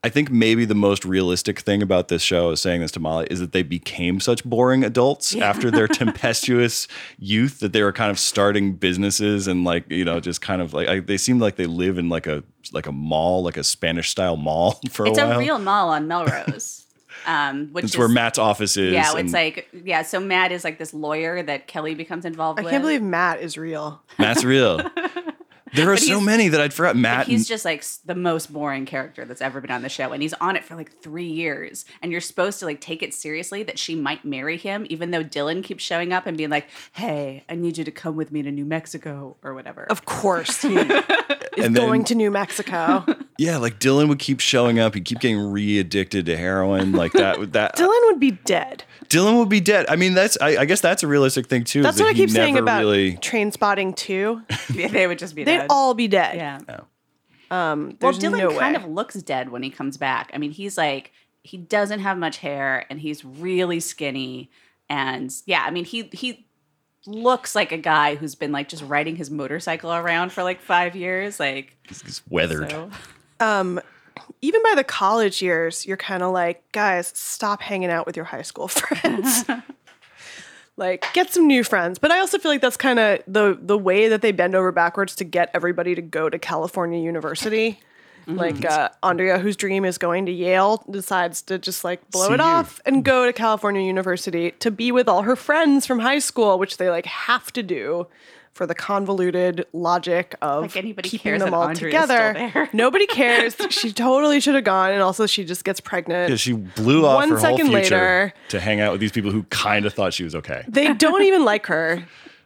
[0.04, 3.00] I think maybe the most realistic thing about this show, I was saying this to
[3.00, 7.92] Molly, is that they became such boring adults after their tempestuous youth that they were
[7.94, 11.42] kind of starting businesses and like you know just kind of like I, they seemed
[11.42, 15.08] like they live in like a like a mall, like a Spanish style mall for
[15.08, 15.40] It's a a while.
[15.40, 16.85] real mall on Melrose,
[17.26, 18.94] um, which It's is where Matt's office is.
[18.94, 19.16] yeah.
[19.18, 20.02] It's like yeah.
[20.04, 22.64] So Matt is like this lawyer that Kelly becomes involved with.
[22.64, 22.72] I with.
[22.72, 24.02] can't believe Matt is real.
[24.20, 24.82] Matt's real.
[25.74, 26.96] There are so many that I'd forgot.
[26.96, 27.28] Matt.
[27.28, 30.34] He's just like the most boring character that's ever been on the show, and he's
[30.36, 31.84] on it for like three years.
[32.02, 35.24] And you're supposed to like take it seriously that she might marry him, even though
[35.24, 38.42] Dylan keeps showing up and being like, "Hey, I need you to come with me
[38.44, 41.04] to New Mexico or whatever." Of course, he is
[41.58, 43.04] And then- going to New Mexico.
[43.38, 44.94] Yeah, like Dylan would keep showing up.
[44.94, 46.94] He'd keep getting re-addicted to heroin.
[46.94, 47.52] Like that.
[47.54, 48.84] That Dylan would be dead.
[49.10, 49.86] Dylan would be dead.
[49.90, 50.38] I mean, that's.
[50.42, 51.80] I, I guess that's a realistic thing too.
[51.80, 54.42] is That's that what I keep saying about Really, Trainspotting too.
[54.70, 55.52] they would just be dead.
[55.52, 55.68] They'd dead.
[55.70, 56.36] all be dead.
[56.36, 56.60] yeah.
[57.52, 60.32] Um, Well, Dylan no kind of looks dead when he comes back.
[60.34, 61.12] I mean, he's like
[61.44, 64.50] he doesn't have much hair and he's really skinny.
[64.90, 66.48] And yeah, I mean, he he
[67.06, 70.96] looks like a guy who's been like just riding his motorcycle around for like five
[70.96, 71.40] years.
[71.40, 72.72] Like he's weathered.
[72.72, 72.90] so.
[74.42, 78.26] Even by the college years, you're kind of like, guys, stop hanging out with your
[78.26, 79.46] high school friends.
[80.78, 82.00] like get some new friends.
[82.00, 84.72] But I also feel like that's kind of the the way that they bend over
[84.72, 87.80] backwards to get everybody to go to California University.
[88.28, 92.38] Like uh, Andrea, whose dream is going to Yale, decides to just like blow it
[92.38, 92.44] CU.
[92.44, 96.58] off and go to California University to be with all her friends from high school,
[96.58, 98.08] which they like have to do
[98.56, 102.34] for the convoluted logic of Like anybody keeping cares them all Andrea's together.
[102.34, 102.70] there.
[102.74, 103.56] Nobody cares.
[103.70, 106.30] she totally should have gone, and also she just gets pregnant.
[106.30, 109.30] Yeah, she blew off One her whole future later- to hang out with these people
[109.30, 110.64] who kind of thought she was okay.
[110.70, 112.04] They don't even like her.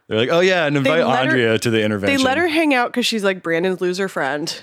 [0.08, 2.16] They're like, oh yeah, and invite let her- Andrea to the intervention.
[2.18, 4.60] They let her hang out because she's like Brandon's loser friend.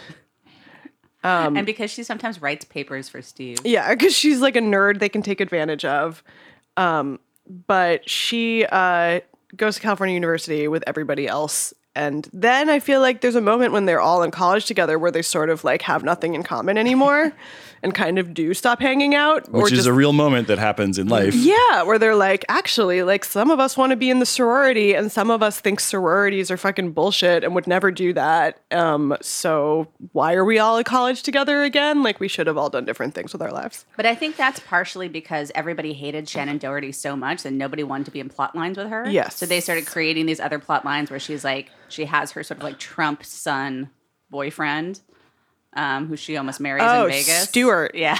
[1.23, 3.59] and because she sometimes writes papers for Steve.
[3.63, 6.23] Yeah, because she's like a nerd they can take advantage of.
[6.75, 7.19] Um,
[7.65, 9.21] but she uh,
[9.55, 11.73] goes to California University with everybody else.
[11.95, 15.09] And then I feel like there's a moment when they're all in college together where
[15.09, 17.33] they sort of like have nothing in common anymore
[17.83, 19.49] and kind of do stop hanging out.
[19.51, 21.33] which is just a real moment that happens in life.
[21.35, 24.93] Yeah, where they're like, actually, like some of us want to be in the sorority,
[24.93, 28.59] and some of us think sororities are fucking bullshit and would never do that.
[28.71, 32.03] Um, so why are we all at college together again?
[32.03, 33.85] Like we should have all done different things with our lives.
[33.95, 38.05] But I think that's partially because everybody hated Shannen Doherty so much and nobody wanted
[38.05, 39.09] to be in plot lines with her.
[39.09, 39.35] Yes.
[39.35, 42.59] So they started creating these other plot lines where she's like, she has her sort
[42.59, 43.89] of like Trump son
[44.29, 45.01] boyfriend,
[45.75, 47.43] um, who she almost marries Oh, in Vegas.
[47.49, 47.91] Stuart.
[47.95, 48.19] Yeah.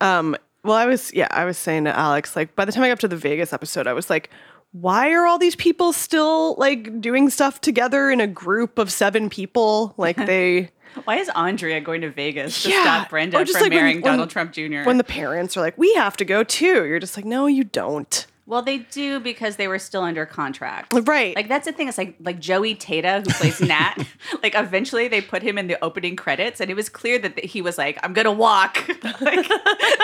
[0.00, 2.88] Um, well, I was, yeah, I was saying to Alex, like, by the time I
[2.88, 4.30] got to the Vegas episode, I was like,
[4.72, 9.28] why are all these people still like doing stuff together in a group of seven
[9.28, 9.92] people?
[9.98, 10.70] Like they,
[11.04, 12.82] Why is Andrea going to Vegas to Yeah.
[12.82, 14.84] stop Brenda just from like when- marrying when- Donald Trump Jr.?
[14.84, 16.86] when the parents are like, we have to go too.
[16.86, 18.26] You're just like, no, you don't.
[18.44, 20.92] Well, they do because they were still under contract.
[21.06, 21.34] Right.
[21.36, 21.88] Like that's the thing.
[21.88, 23.96] It's like like Joey Tata who plays Nat.
[24.42, 27.62] like eventually they put him in the opening credits, and it was clear that he
[27.62, 28.88] was like, "I'm gonna walk."
[29.20, 29.48] like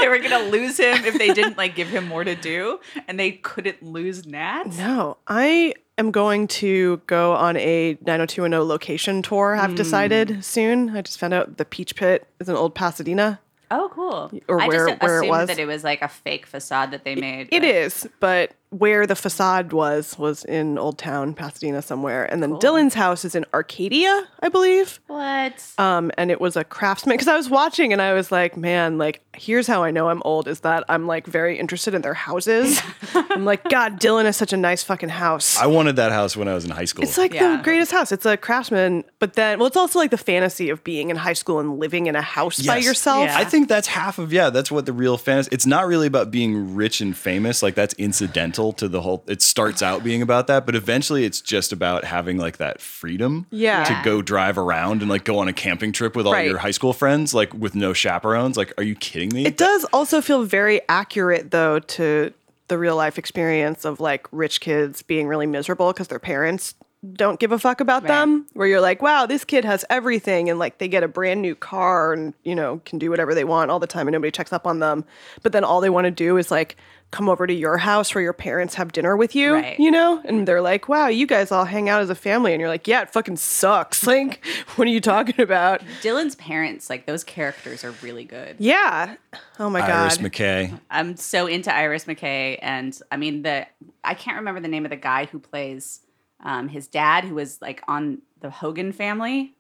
[0.01, 3.19] they were gonna lose him if they didn't like give him more to do, and
[3.19, 4.67] they couldn't lose Nat.
[4.79, 9.57] No, I am going to go on a 90210 location tour.
[9.57, 9.77] I've hmm.
[9.77, 10.97] decided soon.
[10.97, 13.41] I just found out the Peach Pit is in Old Pasadena.
[13.71, 14.31] Oh, cool.
[14.49, 15.49] Or I where- just where it assumed was.
[15.49, 17.49] that it was like a fake facade that they made.
[17.51, 22.43] It but- is, but where the facade was was in Old Town Pasadena somewhere, and
[22.43, 25.01] then Dylan's house is in Arcadia, I believe.
[25.07, 25.65] What?
[25.79, 28.99] Um, and it was a craftsman because I was watching and I was like, man,
[28.99, 32.15] like here's how I know I'm old is that I'm like very interested in their
[32.15, 32.81] houses.
[33.15, 35.57] I'm like, God, Dylan is such a nice fucking house.
[35.57, 37.05] I wanted that house when I was in high school.
[37.05, 37.57] It's like Yeah.
[37.57, 38.11] the greatest house.
[38.11, 41.35] It's a craftsman, but then, well, it's also like the fantasy of being in high
[41.35, 43.27] school and living in a house by yourself.
[43.27, 43.39] Yeah.
[43.39, 44.51] I think that's half of yeah.
[44.51, 45.49] That's what the real fantasy.
[45.53, 47.63] It's not really about being rich and famous.
[47.63, 49.23] Like that's incidental to the whole.
[49.27, 53.47] It starts out being about that, but eventually it's just about having like that freedom.
[53.51, 53.85] Yeah.
[53.85, 56.47] To go drive around and like go on a camping trip with all Right.
[56.47, 58.57] your high school friends, like with no chaperones.
[58.57, 59.47] Like, are you kidding me?
[59.47, 62.33] It does also feel very accurate, though, to
[62.69, 66.75] the real life experience of like rich kids being really miserable because their parents
[67.15, 68.09] don't give a fuck about Right.
[68.09, 68.47] them.
[68.55, 71.55] Where you're like, wow, this kid has everything, and like they get a brand new
[71.55, 74.53] car and you know can do whatever they want all the time, and nobody checks
[74.53, 75.05] up on them.
[75.43, 76.77] But then all they want to do is like
[77.11, 79.81] come over to your house where your parents have dinner with you, Right.
[79.81, 82.61] you know, and they're like, wow, you guys all hang out as a family, and
[82.61, 84.03] you're like, yeah, it fucking sucks.
[84.07, 84.45] Like,
[84.77, 85.81] what are you talking about?
[86.03, 88.57] Dylan's parents, like those characters, are really good.
[88.59, 89.15] Yeah.
[89.59, 89.91] Oh my God.
[89.91, 90.19] Iris.
[90.19, 90.79] McKay.
[90.91, 93.67] I'm so into Iris McKay, and I mean the
[94.05, 96.01] I can't remember the name of the guy who plays
[96.43, 99.55] um, his dad, who was like on the Hogan family.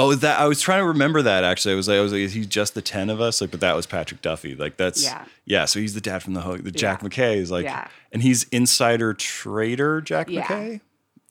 [0.00, 1.72] Oh, that I was trying to remember that actually.
[1.72, 3.40] I was like, I was like, is he just the ten of us?
[3.40, 4.54] Like, but that was Patrick Duffy.
[4.54, 5.24] Like, that's Yeah.
[5.44, 5.64] yeah.
[5.64, 6.62] So he's the dad from the Hook.
[6.62, 7.08] The Jack Yeah.
[7.08, 7.88] McKay is like, Yeah.
[8.12, 10.46] and he's insider trader Jack Yeah.
[10.46, 10.80] McKay.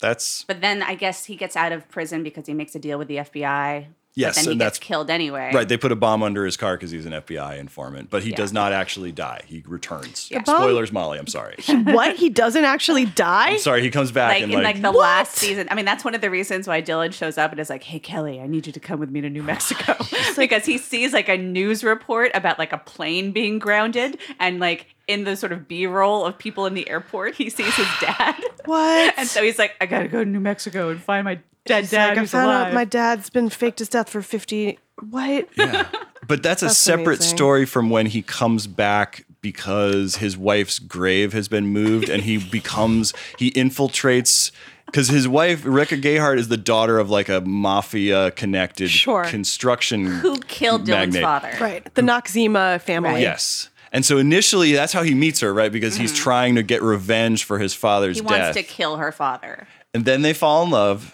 [0.02, 2.98] That's But then I guess he gets out of prison because he makes a deal
[3.00, 3.88] with the FBI.
[4.18, 5.52] Yes, but then he and gets that's- killed anyway.
[5.54, 5.68] right.
[5.70, 8.36] They put a bomb under his car because he's an FBI informant, but he Yeah.
[8.38, 9.42] does not actually die.
[9.46, 10.28] He returns.
[10.32, 10.44] Yeah.
[10.44, 11.20] Spoilers, Molly.
[11.20, 11.56] I'm sorry.
[11.84, 12.16] what?
[12.16, 13.52] He doesn't actually die?
[13.52, 13.82] I'm sorry.
[13.84, 15.00] He comes back Like and in like, like the What?
[15.02, 15.68] last season.
[15.72, 18.00] I mean, that's one of the reasons why Dylan shows up and is like, "Hey
[18.00, 19.96] Kelly, I need you to come with me to New Mexico,"
[20.36, 24.88] because he sees like a news report about like a plane being grounded, and like
[25.08, 28.36] in the sort of B roll of people in the airport, he sees his dad.
[28.66, 29.14] What?
[29.18, 32.10] And so he's like, I gotta go to New Mexico and find my dead dad
[32.10, 32.68] like, I found alive.
[32.68, 34.80] out my dad's been faked his death for 50.
[35.10, 35.48] What?
[35.58, 35.88] Yeah.
[36.28, 37.38] But that's a separate amazing.
[37.38, 42.38] story from when he comes back because his wife's grave has been moved and he
[42.52, 44.52] becomes he infiltrates
[44.88, 49.24] because his wife Rebecca Gayhart is the daughter of like a mafia connected Sure.
[49.26, 51.24] construction who killed Dylan's magnate.
[51.24, 51.54] father.
[51.62, 51.94] Right.
[51.96, 53.10] The Noxzema family.
[53.12, 53.22] Right.
[53.22, 53.70] Yes.
[53.94, 55.72] And so initially that's how he meets her, right?
[55.72, 58.28] Because he's trying to get revenge for his father's Mm-hmm.
[58.28, 58.56] He death.
[58.56, 59.68] wants to kill her father.
[59.94, 61.14] and then they fall in love,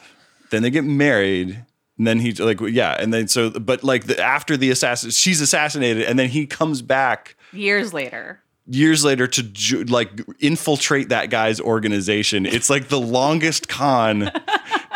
[0.53, 1.65] then they get married.
[1.97, 5.41] And then he's like, yeah, and then so, but like the, after the assassin, she's
[5.41, 8.41] assassinated, and then he comes back Years later.
[8.65, 12.47] years later to ju- like infiltrate that guy's organization.
[12.47, 14.31] It's like the longest con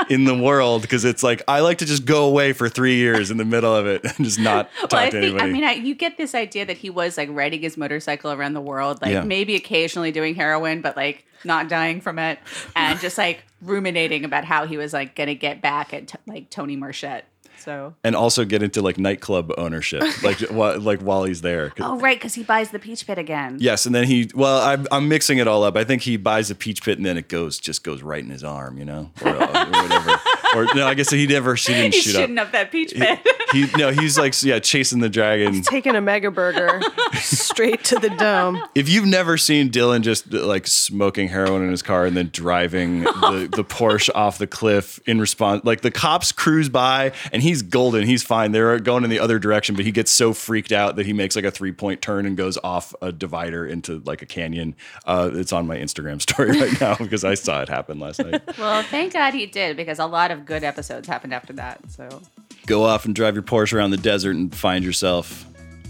[0.09, 3.31] in the world because it's like I like to just go away for three years
[3.31, 5.49] in the middle of it and just not talk Well, I to think anybody.
[5.49, 8.53] I mean I, you get this idea that he was like riding his motorcycle around
[8.53, 9.23] the world, like Yeah.
[9.23, 12.39] maybe occasionally doing heroin, but like not dying from it,
[12.75, 16.49] and just like ruminating about how he was like gonna get back at t- like
[16.49, 17.25] Tony Marchette.
[17.57, 21.73] So and also get into like nightclub ownership, like wh- like while he's there.
[21.79, 23.57] oh right, because he buys the Peach Pit again.
[23.59, 24.29] Yes, and then he.
[24.33, 25.75] Well, I'm, I'm mixing it all up.
[25.75, 28.29] I think he buys a peach pit, and then it goes just goes right in
[28.29, 30.19] his arm, you know, or, uh, or whatever.
[30.55, 31.57] Or no, I guess he never.
[31.57, 32.21] She didn't He's shoot up.
[32.21, 33.19] shooting up that Peach Pit.
[33.53, 35.61] He no, he's like yeah, chasing the dragon.
[35.61, 36.81] Taking a mega burger
[37.13, 38.61] straight to the dome.
[38.75, 43.03] If you've never seen Dylan just like smoking heroin in his car and then driving
[43.03, 47.61] the, the Porsche off the cliff in response, like the cops cruise by and he's
[47.61, 48.51] golden, he's fine.
[48.51, 51.37] They're going in the other direction, but he gets so freaked out that he makes
[51.37, 54.75] like a three point turn and goes off a divider into like a canyon.
[55.05, 58.41] Uh, it's on my Instagram story right now because I saw it happen last night.
[58.57, 61.79] well, thank God he did because a lot of good episodes happened after that.
[61.89, 62.21] So
[62.65, 65.45] Go off and drive your Porsche around the desert and find yourself.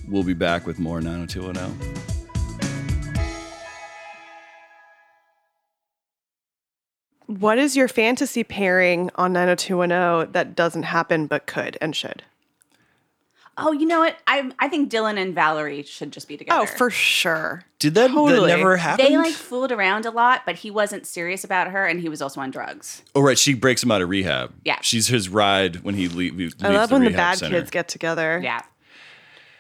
[0.08, 2.18] We'll be back with more 90210.
[7.26, 12.24] What is your fantasy pairing on 90210 that doesn't happen but could and should?
[13.58, 14.18] Oh, you know what?
[14.28, 16.62] I I think Dylan and Valerie should just be oh, together.
[16.62, 17.64] Oh, for sure.
[17.80, 19.06] Did that, that never happen?
[19.06, 22.22] They like fooled around a lot, but he wasn't serious about her, and he was
[22.22, 23.04] also on drugs.
[23.14, 24.54] Oh right, she breaks him out of rehab.
[24.66, 24.80] Yeah.
[24.82, 26.56] she's his ride when he leave, leaves.
[26.62, 27.58] I love the when the bad center.
[27.58, 28.40] kids get together.
[28.44, 28.62] Yeah.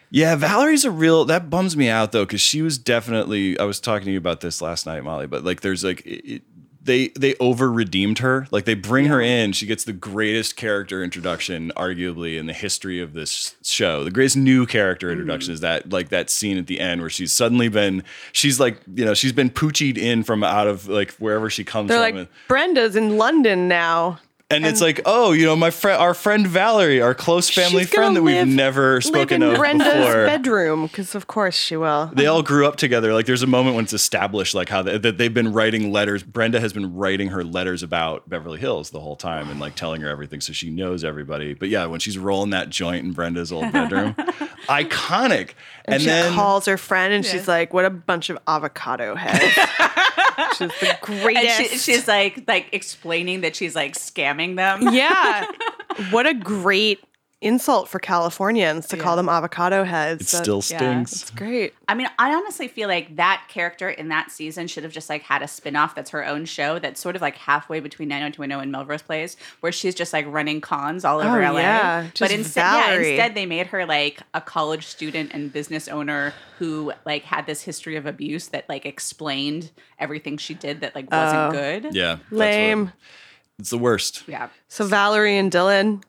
[0.10, 1.26] Yeah, Valerie's a real.
[1.26, 3.60] That bums me out though, because she was definitely.
[3.60, 5.28] I was talking to you about this last night, Molly.
[5.28, 6.06] But like, there's like.
[6.06, 6.42] It, it-
[6.88, 8.48] they they over redeemed her.
[8.50, 13.00] Like they bring her in, she gets the greatest character introduction, arguably in the history
[13.00, 14.04] of this show.
[14.04, 15.12] The greatest new character Mm-hmm.
[15.22, 18.80] introduction is that like that scene at the end where she's suddenly been she's like
[18.96, 22.18] you know she's been poochied in from out of like wherever she comes They're from.
[22.18, 24.20] like, Brenda's in London now.
[24.50, 28.16] And, it's like, oh, you know, my friend, our friend Valerie, our close family friend
[28.16, 30.26] that live- we've never Live spoken in of Brenda's before.
[30.26, 32.10] bedroom, because of course she will.
[32.14, 33.14] They all grew up together.
[33.14, 36.24] Like, there's a moment when it's established, like how they, that they've been writing letters.
[36.24, 40.00] Brenda has been writing her letters about Beverly Hills the whole time, and like telling
[40.00, 41.54] her everything, so she knows everybody.
[41.54, 44.14] But yeah, when she's rolling that joint in Brenda's old bedroom,
[44.70, 45.52] iconic.
[45.84, 47.32] And, she then calls her friend and Yeah.
[47.32, 49.67] she's like, "What a bunch of avocado heads."
[50.58, 51.58] She's the And greatest.
[51.58, 54.94] she, she's like like explaining that she's like scamming them.
[54.94, 55.46] yeah.
[56.12, 57.04] What a great
[57.40, 60.22] insult for Californians to call them avocado heads.
[60.22, 60.78] it That- still yeah.
[60.78, 61.12] stings.
[61.22, 61.76] It's great.
[61.88, 65.22] I mean, I honestly feel like that character in that season should have just like
[65.22, 68.72] had a spin-off that's her own show that's sort of like halfway between 90210 and
[68.72, 71.60] Melrose Place, where she's just like running cons all over Oh, LA.
[71.60, 72.02] yeah.
[72.06, 76.34] but Just instead, yeah, instead they made her like a college student and business owner
[76.58, 79.70] who like had this history of abuse that like explained
[80.00, 81.52] everything she did that like wasn't Oh.
[81.52, 81.94] good.
[81.96, 82.92] Yeah, that's what- Lame.
[83.60, 84.24] it's the worst.
[84.28, 84.48] Yeah.
[84.70, 86.02] So Valerie and Dylan.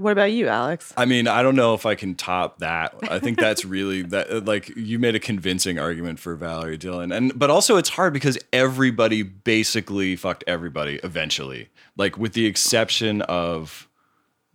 [0.00, 0.04] Yeah.
[0.04, 0.92] What about you, Alex?
[0.96, 2.94] I mean, I don't know if I can top that.
[3.02, 7.14] I think that's really that like you made a convincing argument for Valerie Dylan.
[7.14, 11.68] And but also it's hard because everybody basically fucked everybody eventually.
[11.96, 13.88] Like with the exception of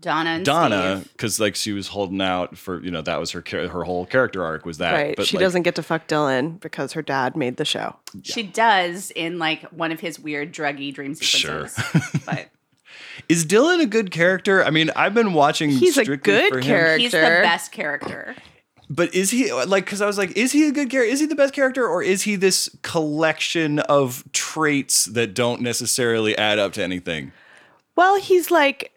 [0.01, 3.43] Donna and Donna cuz like she was holding out for, you know, that was her
[3.49, 4.93] her whole character arc was that.
[4.93, 5.15] Right.
[5.15, 7.95] But she like, doesn't get to fuck Dylan because her dad made the show.
[8.23, 11.67] She does in like one of his weird druggy dream Sure.
[11.67, 12.21] sequences.
[12.25, 12.49] but
[13.29, 14.63] Is Dylan a good character?
[14.63, 16.63] I mean, I've been watching He's a good for him.
[16.63, 16.97] character.
[16.97, 18.35] he's the best character.
[18.89, 19.85] But is he like?
[19.85, 21.11] Because I was like, is he a good character?
[21.11, 26.37] Is he the best character, or is he this collection of traits that don't necessarily
[26.37, 27.31] add up to anything?
[27.95, 28.91] Well, he's like,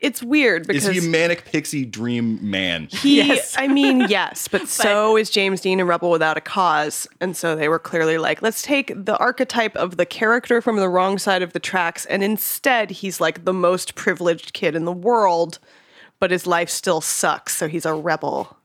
[0.00, 2.88] it's weird because Is he a manic pixie dream man?
[2.90, 3.54] He, Yes.
[3.58, 7.06] I mean, yes, but, so is James Dean in Rebel Without a Cause.
[7.20, 10.88] And so they were clearly like, let's take the archetype of the character from the
[10.88, 12.06] wrong side of the tracks.
[12.06, 15.58] And instead, he's like the most privileged kid in the world,
[16.18, 17.54] but his life still sucks.
[17.56, 18.56] So he's a rebel.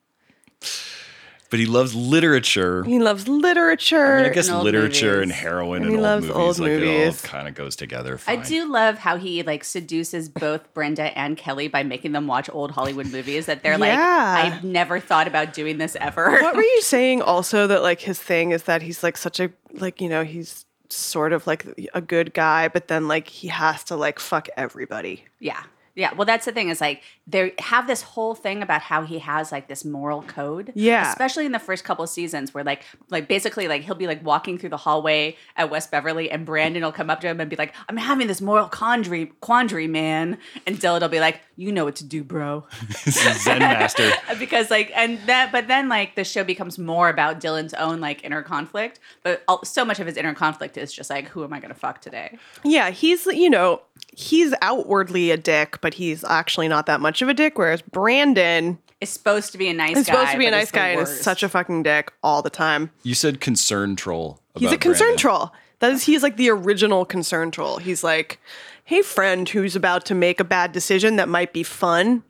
[1.50, 2.84] But he loves literature.
[2.84, 4.16] He loves literature.
[4.16, 5.22] I, mean, I guess And literature movies.
[5.24, 7.76] and heroin And and, he old loves movies, old like it all kind of goes
[7.76, 8.20] together.
[8.28, 12.50] I do love how he like seduces both Brenda and Kelly by making them watch
[12.52, 16.32] old Hollywood movies that they're like, I've never thought about doing this ever.
[16.42, 19.52] what were you saying also that like his thing is that he's like such a,
[19.74, 23.84] like, you know, he's sort of like a good guy, but then like he has
[23.86, 25.26] to like fuck everybody.
[25.40, 25.64] yeah.
[25.96, 29.20] Yeah, well, that's the thing is like they have this whole thing about how he
[29.20, 30.74] has like this moral code.
[30.76, 31.10] Yeah.
[31.10, 34.24] especially in the first couple of seasons where like like basically like he'll be like
[34.24, 37.50] walking through the hallway at West Beverly and Brandon will come up to him and
[37.50, 40.38] be like, "I'm having this moral quandary, quandary, man,"
[40.68, 44.12] and Dylan will be like, "You know what to do, bro," Zen master.
[44.40, 48.24] because like and that but then like the show becomes more about Dylan's own like
[48.26, 51.54] inner conflict, but all, so much of his inner conflict is just like, "Who am
[51.54, 53.82] I gonna fuck today?" Yeah, he's you know
[54.16, 57.58] he's outwardly a dick, but he's actually not that much of a dick.
[57.58, 60.14] Whereas Brandon Is supposed to be a nice is guy.
[60.14, 62.92] supposed to be a nice guy and is such a fucking dick all the time.
[63.04, 64.40] You said concern troll.
[64.56, 65.18] He's a concern Brandon.
[65.18, 65.54] troll.
[65.80, 67.78] That is, he's like the original concern troll.
[67.78, 68.40] He's like,
[68.86, 72.24] hey, friend who's about to make a bad decision that might be fun.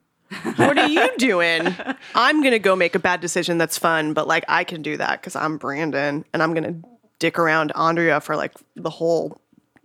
[0.55, 1.75] What are you doing?
[2.15, 4.97] I'm going to go make a bad decision that's fun, but like I can do
[4.97, 9.39] that because I'm Brandon and I'm going to dick around Andrea for like the whole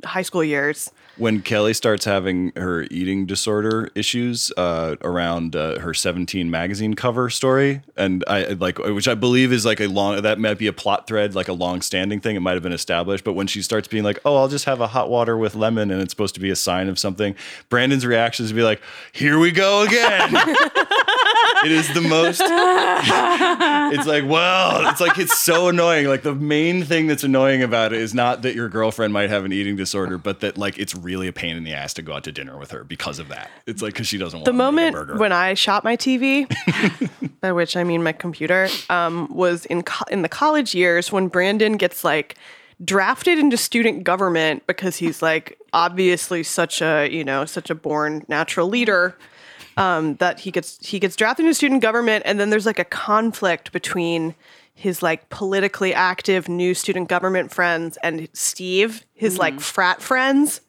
[0.05, 0.90] high school years.
[1.16, 7.28] When Kelly starts having her eating disorder issues uh, around uh, her 17 magazine cover
[7.28, 10.72] story, and I like, which I believe is like a long, that might be a
[10.72, 12.36] plot thread, like a long standing thing.
[12.36, 13.24] It might have been established.
[13.24, 15.90] But when she starts being like, oh, I'll just have a hot water with lemon
[15.90, 17.34] and it's supposed to be a sign of something,
[17.68, 18.80] Brandon's reaction is to be like,
[19.12, 20.34] here we go again.
[21.65, 22.41] it is the most
[23.95, 26.07] it's like well it's like it's so annoying.
[26.07, 29.45] Like the main thing that's annoying about it is not that your girlfriend might have
[29.45, 32.15] an eating disorder but that like it's really a pain in the ass to go
[32.15, 33.51] out to dinner with her because of that.
[33.67, 35.97] It's like because she doesn't want the to make a moment when I shot my
[35.97, 36.47] TV,
[37.41, 41.29] by which I mean my computer, um, was in co- in the college years when
[41.29, 42.37] Brandon gets like
[42.83, 48.25] drafted into student government because he's like obviously such a you know such a born
[48.29, 49.17] natural leader.
[49.77, 52.85] Um, that he gets he gets drafted into student government, and then there's like a
[52.85, 54.35] conflict between
[54.75, 60.61] his like politically active new student government friends and Steve, his like frat friends.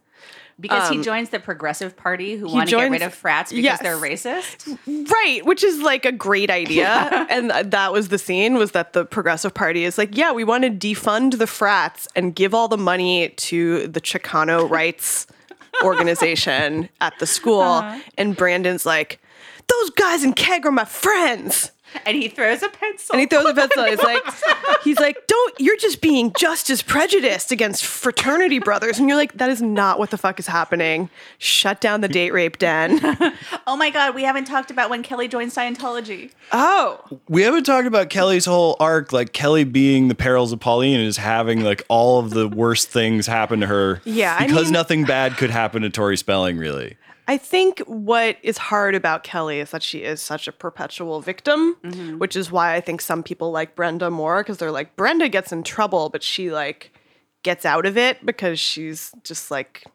[0.59, 3.63] because he joins the progressive party who want to get Um, rid of frats because
[3.63, 3.81] Yes.
[3.81, 4.77] they're racist.
[5.09, 6.85] Right, which is like a great idea.
[7.31, 10.43] and th- that was the scene was that the progressive party is like, yeah, we
[10.43, 15.25] want to defund the frats and give all the money to the Chicano rights
[15.83, 17.61] organization at the school.
[17.61, 17.99] Uh-huh.
[18.17, 19.19] And Brandon's like,
[19.67, 21.71] those guys in keg are my friends.
[22.05, 23.13] And he throws a pencil.
[23.13, 23.83] And he throws a pencil.
[23.85, 24.23] He's like,
[24.83, 28.99] he's like, don't, you're just being just as prejudiced against fraternity brothers.
[28.99, 31.09] And you're like, that is not what the fuck is happening.
[31.37, 32.99] Shut down the date rape den.
[33.67, 36.31] oh my god, we haven't talked about when Kelly joined Scientology.
[36.51, 40.99] Oh, we haven't talked about kelly's whole arc like kelly being the perils of pauline
[40.99, 44.65] and is having like all of the worst things happen to her Yeah, I because
[44.65, 46.97] mean- nothing bad could happen to tori spelling really
[47.31, 51.77] I think what is hard about Kelly is that she is such a perpetual victim,
[51.81, 52.17] mm-hmm.
[52.17, 55.53] which is why I think some people like Brenda more because they're like Brenda gets
[55.53, 56.91] in trouble, but she like
[57.43, 59.85] gets out of it because she's just like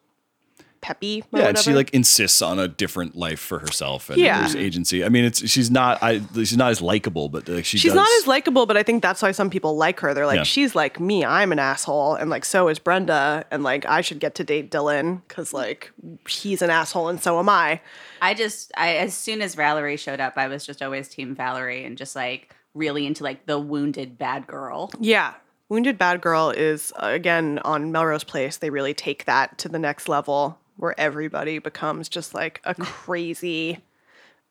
[0.86, 1.24] peppy.
[1.32, 4.40] Or Yeah, and she like insists on a different life for herself and Yeah.
[4.40, 5.04] there's agency.
[5.04, 7.96] I mean, it's she's not I she's not as likable, but like she She's does,
[7.96, 10.14] not as likable, but I think that's why some people like her.
[10.14, 10.42] They're like, Yeah.
[10.44, 14.20] she's like me, I'm an asshole, and like so is Brenda, and like I should
[14.20, 15.90] get to date Dylan because like
[16.28, 17.80] he's an asshole and so am I.
[18.22, 21.84] I just, I as soon as Valerie showed up, I was just always Team Valerie
[21.84, 24.90] and just like really into like the wounded bad girl.
[25.00, 25.34] Yeah.
[25.68, 28.58] Wounded Bad Girl is, uh, again, on Melrose Place.
[28.58, 33.78] They really take that to the next level where everybody becomes just like a crazy,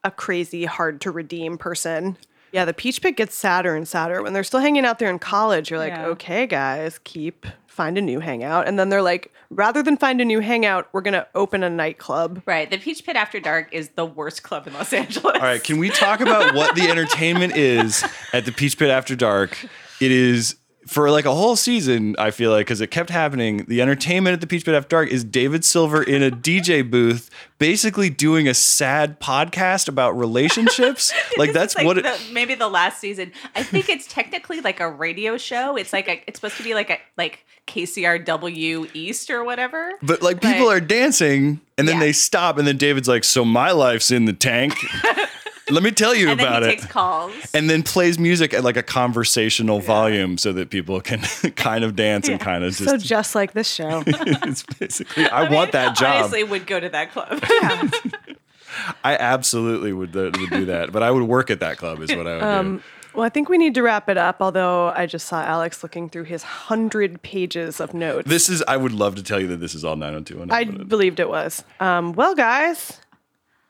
[0.03, 2.17] a crazy, hard to redeem person.
[2.51, 4.23] Yeah, the Peach Pit gets sadder and sadder.
[4.23, 6.05] When they're still hanging out there in college, you're like, Yeah.
[6.07, 8.65] okay, guys, keep, find a new hangout.
[8.65, 11.69] And then they're like, rather than find a new hangout, we're going to open a
[11.69, 12.41] nightclub.
[12.45, 12.69] Right.
[12.69, 15.36] The Peach Pit After Dark is the worst club in Los Angeles.
[15.36, 19.17] All right, can we talk about what the entertainment is at the Peach Pit After
[19.17, 19.57] Dark?
[19.99, 20.55] It is
[20.88, 23.65] for like a whole season, I feel like, because it kept happening.
[23.67, 27.29] The entertainment at the Peach Pit After Dark is David Silver in a DJ booth,
[27.57, 31.11] basically doing a sad podcast about relationships.
[31.38, 33.31] like that's like, what it, maybe the last season.
[33.55, 35.75] I think it's technically like a radio show.
[35.75, 39.91] It's like a, it's supposed to be like a like KCRW East or whatever.
[40.03, 42.01] But like people are dancing and then Yeah.
[42.01, 44.75] they stop and then David's like, "So my life's in the tank."
[45.70, 46.72] Let me tell you and then about he it.
[46.80, 47.34] takes calls.
[47.53, 51.20] and then plays music at like a conversational volume so that people can
[51.55, 54.03] kind of dance and kind of just So just like this show.
[54.07, 56.18] it's basically I, want that job.
[56.26, 57.39] Honestly, would go to that club.
[59.03, 62.28] I absolutely would, would do that, but I would work at that club is what
[62.28, 65.28] I would Um, well, I think we need to wrap it up, although I just
[65.28, 68.28] saw Alex looking through his hundred pages of notes.
[68.30, 70.51] This is I would love to tell you that this is all 90210.
[70.55, 71.63] I but it- believed it was.
[71.80, 72.99] Um, well, guys,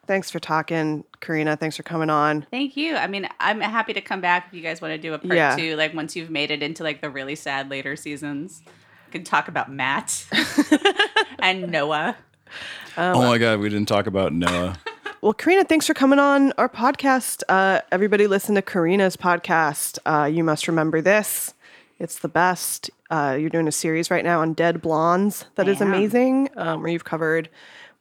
[0.08, 1.04] thanks for talking.
[1.26, 2.46] Karina, thanks for coming on.
[2.52, 2.96] Thank you.
[2.96, 5.34] I mean, I'm happy to come back if you guys want to do a part
[5.36, 5.56] Yeah.
[5.56, 5.76] two.
[5.76, 8.62] Like once you've made it into like the really sad later seasons,
[9.08, 10.26] we can talk about Matt
[11.40, 12.16] and Noah.
[12.98, 14.78] oh my God, we didn't talk about Noah.
[15.22, 17.42] Well, Karina, thanks for coming on our podcast.
[17.50, 19.98] Uh, everybody listen to Karina's podcast.
[20.06, 21.56] Uh, you must remember this.
[21.98, 22.92] It's the best.
[23.10, 25.88] Uh, you're doing a series right now on dead blondes that is am.
[25.88, 27.50] amazing, um, where you've covered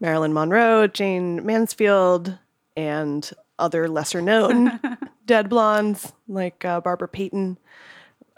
[0.01, 2.37] Marilyn Monroe, Jayne Mansfield,
[2.77, 4.81] and other lesser known
[5.27, 7.59] dead blondes like uh, Barbara Payton.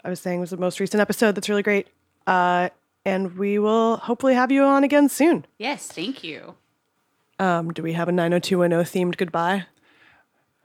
[0.03, 1.87] I was saying was the most recent episode that's really great.
[2.25, 2.69] Uh,
[3.05, 5.45] and we will hopefully have you on again soon.
[5.57, 6.55] Yes, thank you.
[7.39, 9.65] Um, do we have a 90210 themed goodbye?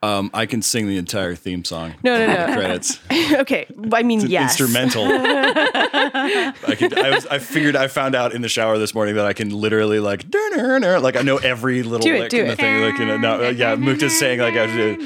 [0.04, 1.94] Um, I can sing the entire theme song.
[2.02, 2.54] No, no, no.
[2.54, 2.98] Credits.
[3.12, 4.58] okay, I mean, yes.
[4.58, 5.04] Instrumental.
[5.06, 6.98] I could.
[6.98, 7.26] I was.
[7.26, 7.76] I figured.
[7.76, 10.24] I found out in the shower this morning that I can literally like.
[10.28, 12.58] Like I know every little Do it, lick do in the it.
[12.58, 12.82] thing.
[12.82, 13.16] Like you know.
[13.16, 13.76] No, uh, yeah.
[13.76, 14.98] Mukta's saying like I do.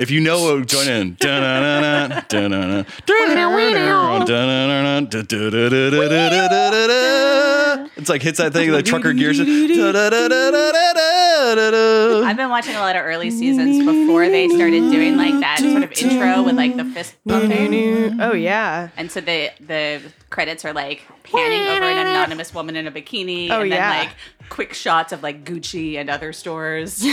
[0.00, 1.16] If you know, join in.
[7.96, 9.38] It's like hits that thing, the trucker gears.
[12.24, 15.82] I've been watching a lot of early seasons before they started doing like that sort
[15.82, 18.20] of intro with like the fist pumping.
[18.20, 18.88] Oh yeah.
[18.96, 23.50] And so the the credits are like panning over an anonymous woman in a bikini
[23.50, 23.98] Oh, and then yeah.
[24.00, 24.10] like
[24.48, 27.04] quick shots of like Gucci and other stores.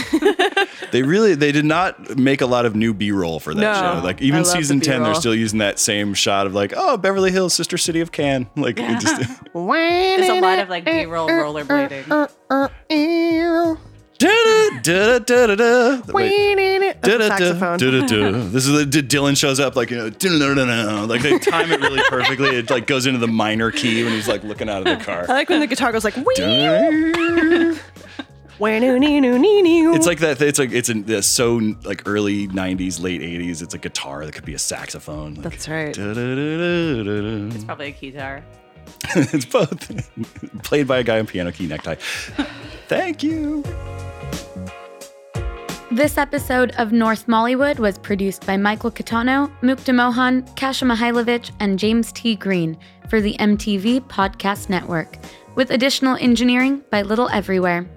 [0.90, 3.74] They really they did not make a lot of new B-roll for that No.
[4.00, 4.04] show.
[4.04, 6.96] Like even love the season 10 they're still using that same shot of like, "Oh,
[6.96, 9.16] Beverly Hills, sister city of Cannes." Like it just
[9.54, 12.28] There's a lot of like B-roll rollerblading.
[18.50, 21.04] This is the D- Dylan shows up like you know da-da-da-da-da.
[21.04, 22.56] like they time it really perfectly.
[22.56, 25.22] It like goes into the minor key when he's like looking out of the car.
[25.22, 25.34] I car.
[25.36, 26.16] like when the guitar goes like.
[26.16, 26.40] Wee, It's
[29.96, 30.42] it's like that.
[30.42, 33.62] It's like it's in it's so like early '90s, late '80s.
[33.62, 35.36] It's a guitar that could be a saxophone.
[35.36, 35.94] Like, That's right.
[35.94, 37.54] da-da-da-da-da-da.
[37.54, 38.44] It's probably a guitar.
[39.16, 41.96] it's both played by a guy in piano key necktie.
[42.88, 43.64] Thank you.
[45.92, 51.80] This episode of North Mollywood was produced by Michael Catano, Mukta Mohan, Kasha Mihailovich, and
[51.80, 52.36] James T.
[52.36, 52.78] Green
[53.08, 55.18] for the MTV Podcast Network,
[55.56, 57.90] with additional engineering by Little Everywhere.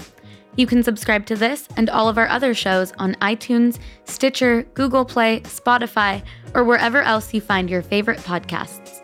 [0.55, 5.05] You can subscribe to this and all of our other shows on iTunes, Stitcher, Google
[5.05, 6.23] Play, Spotify,
[6.55, 9.02] or wherever else you find your favorite podcasts.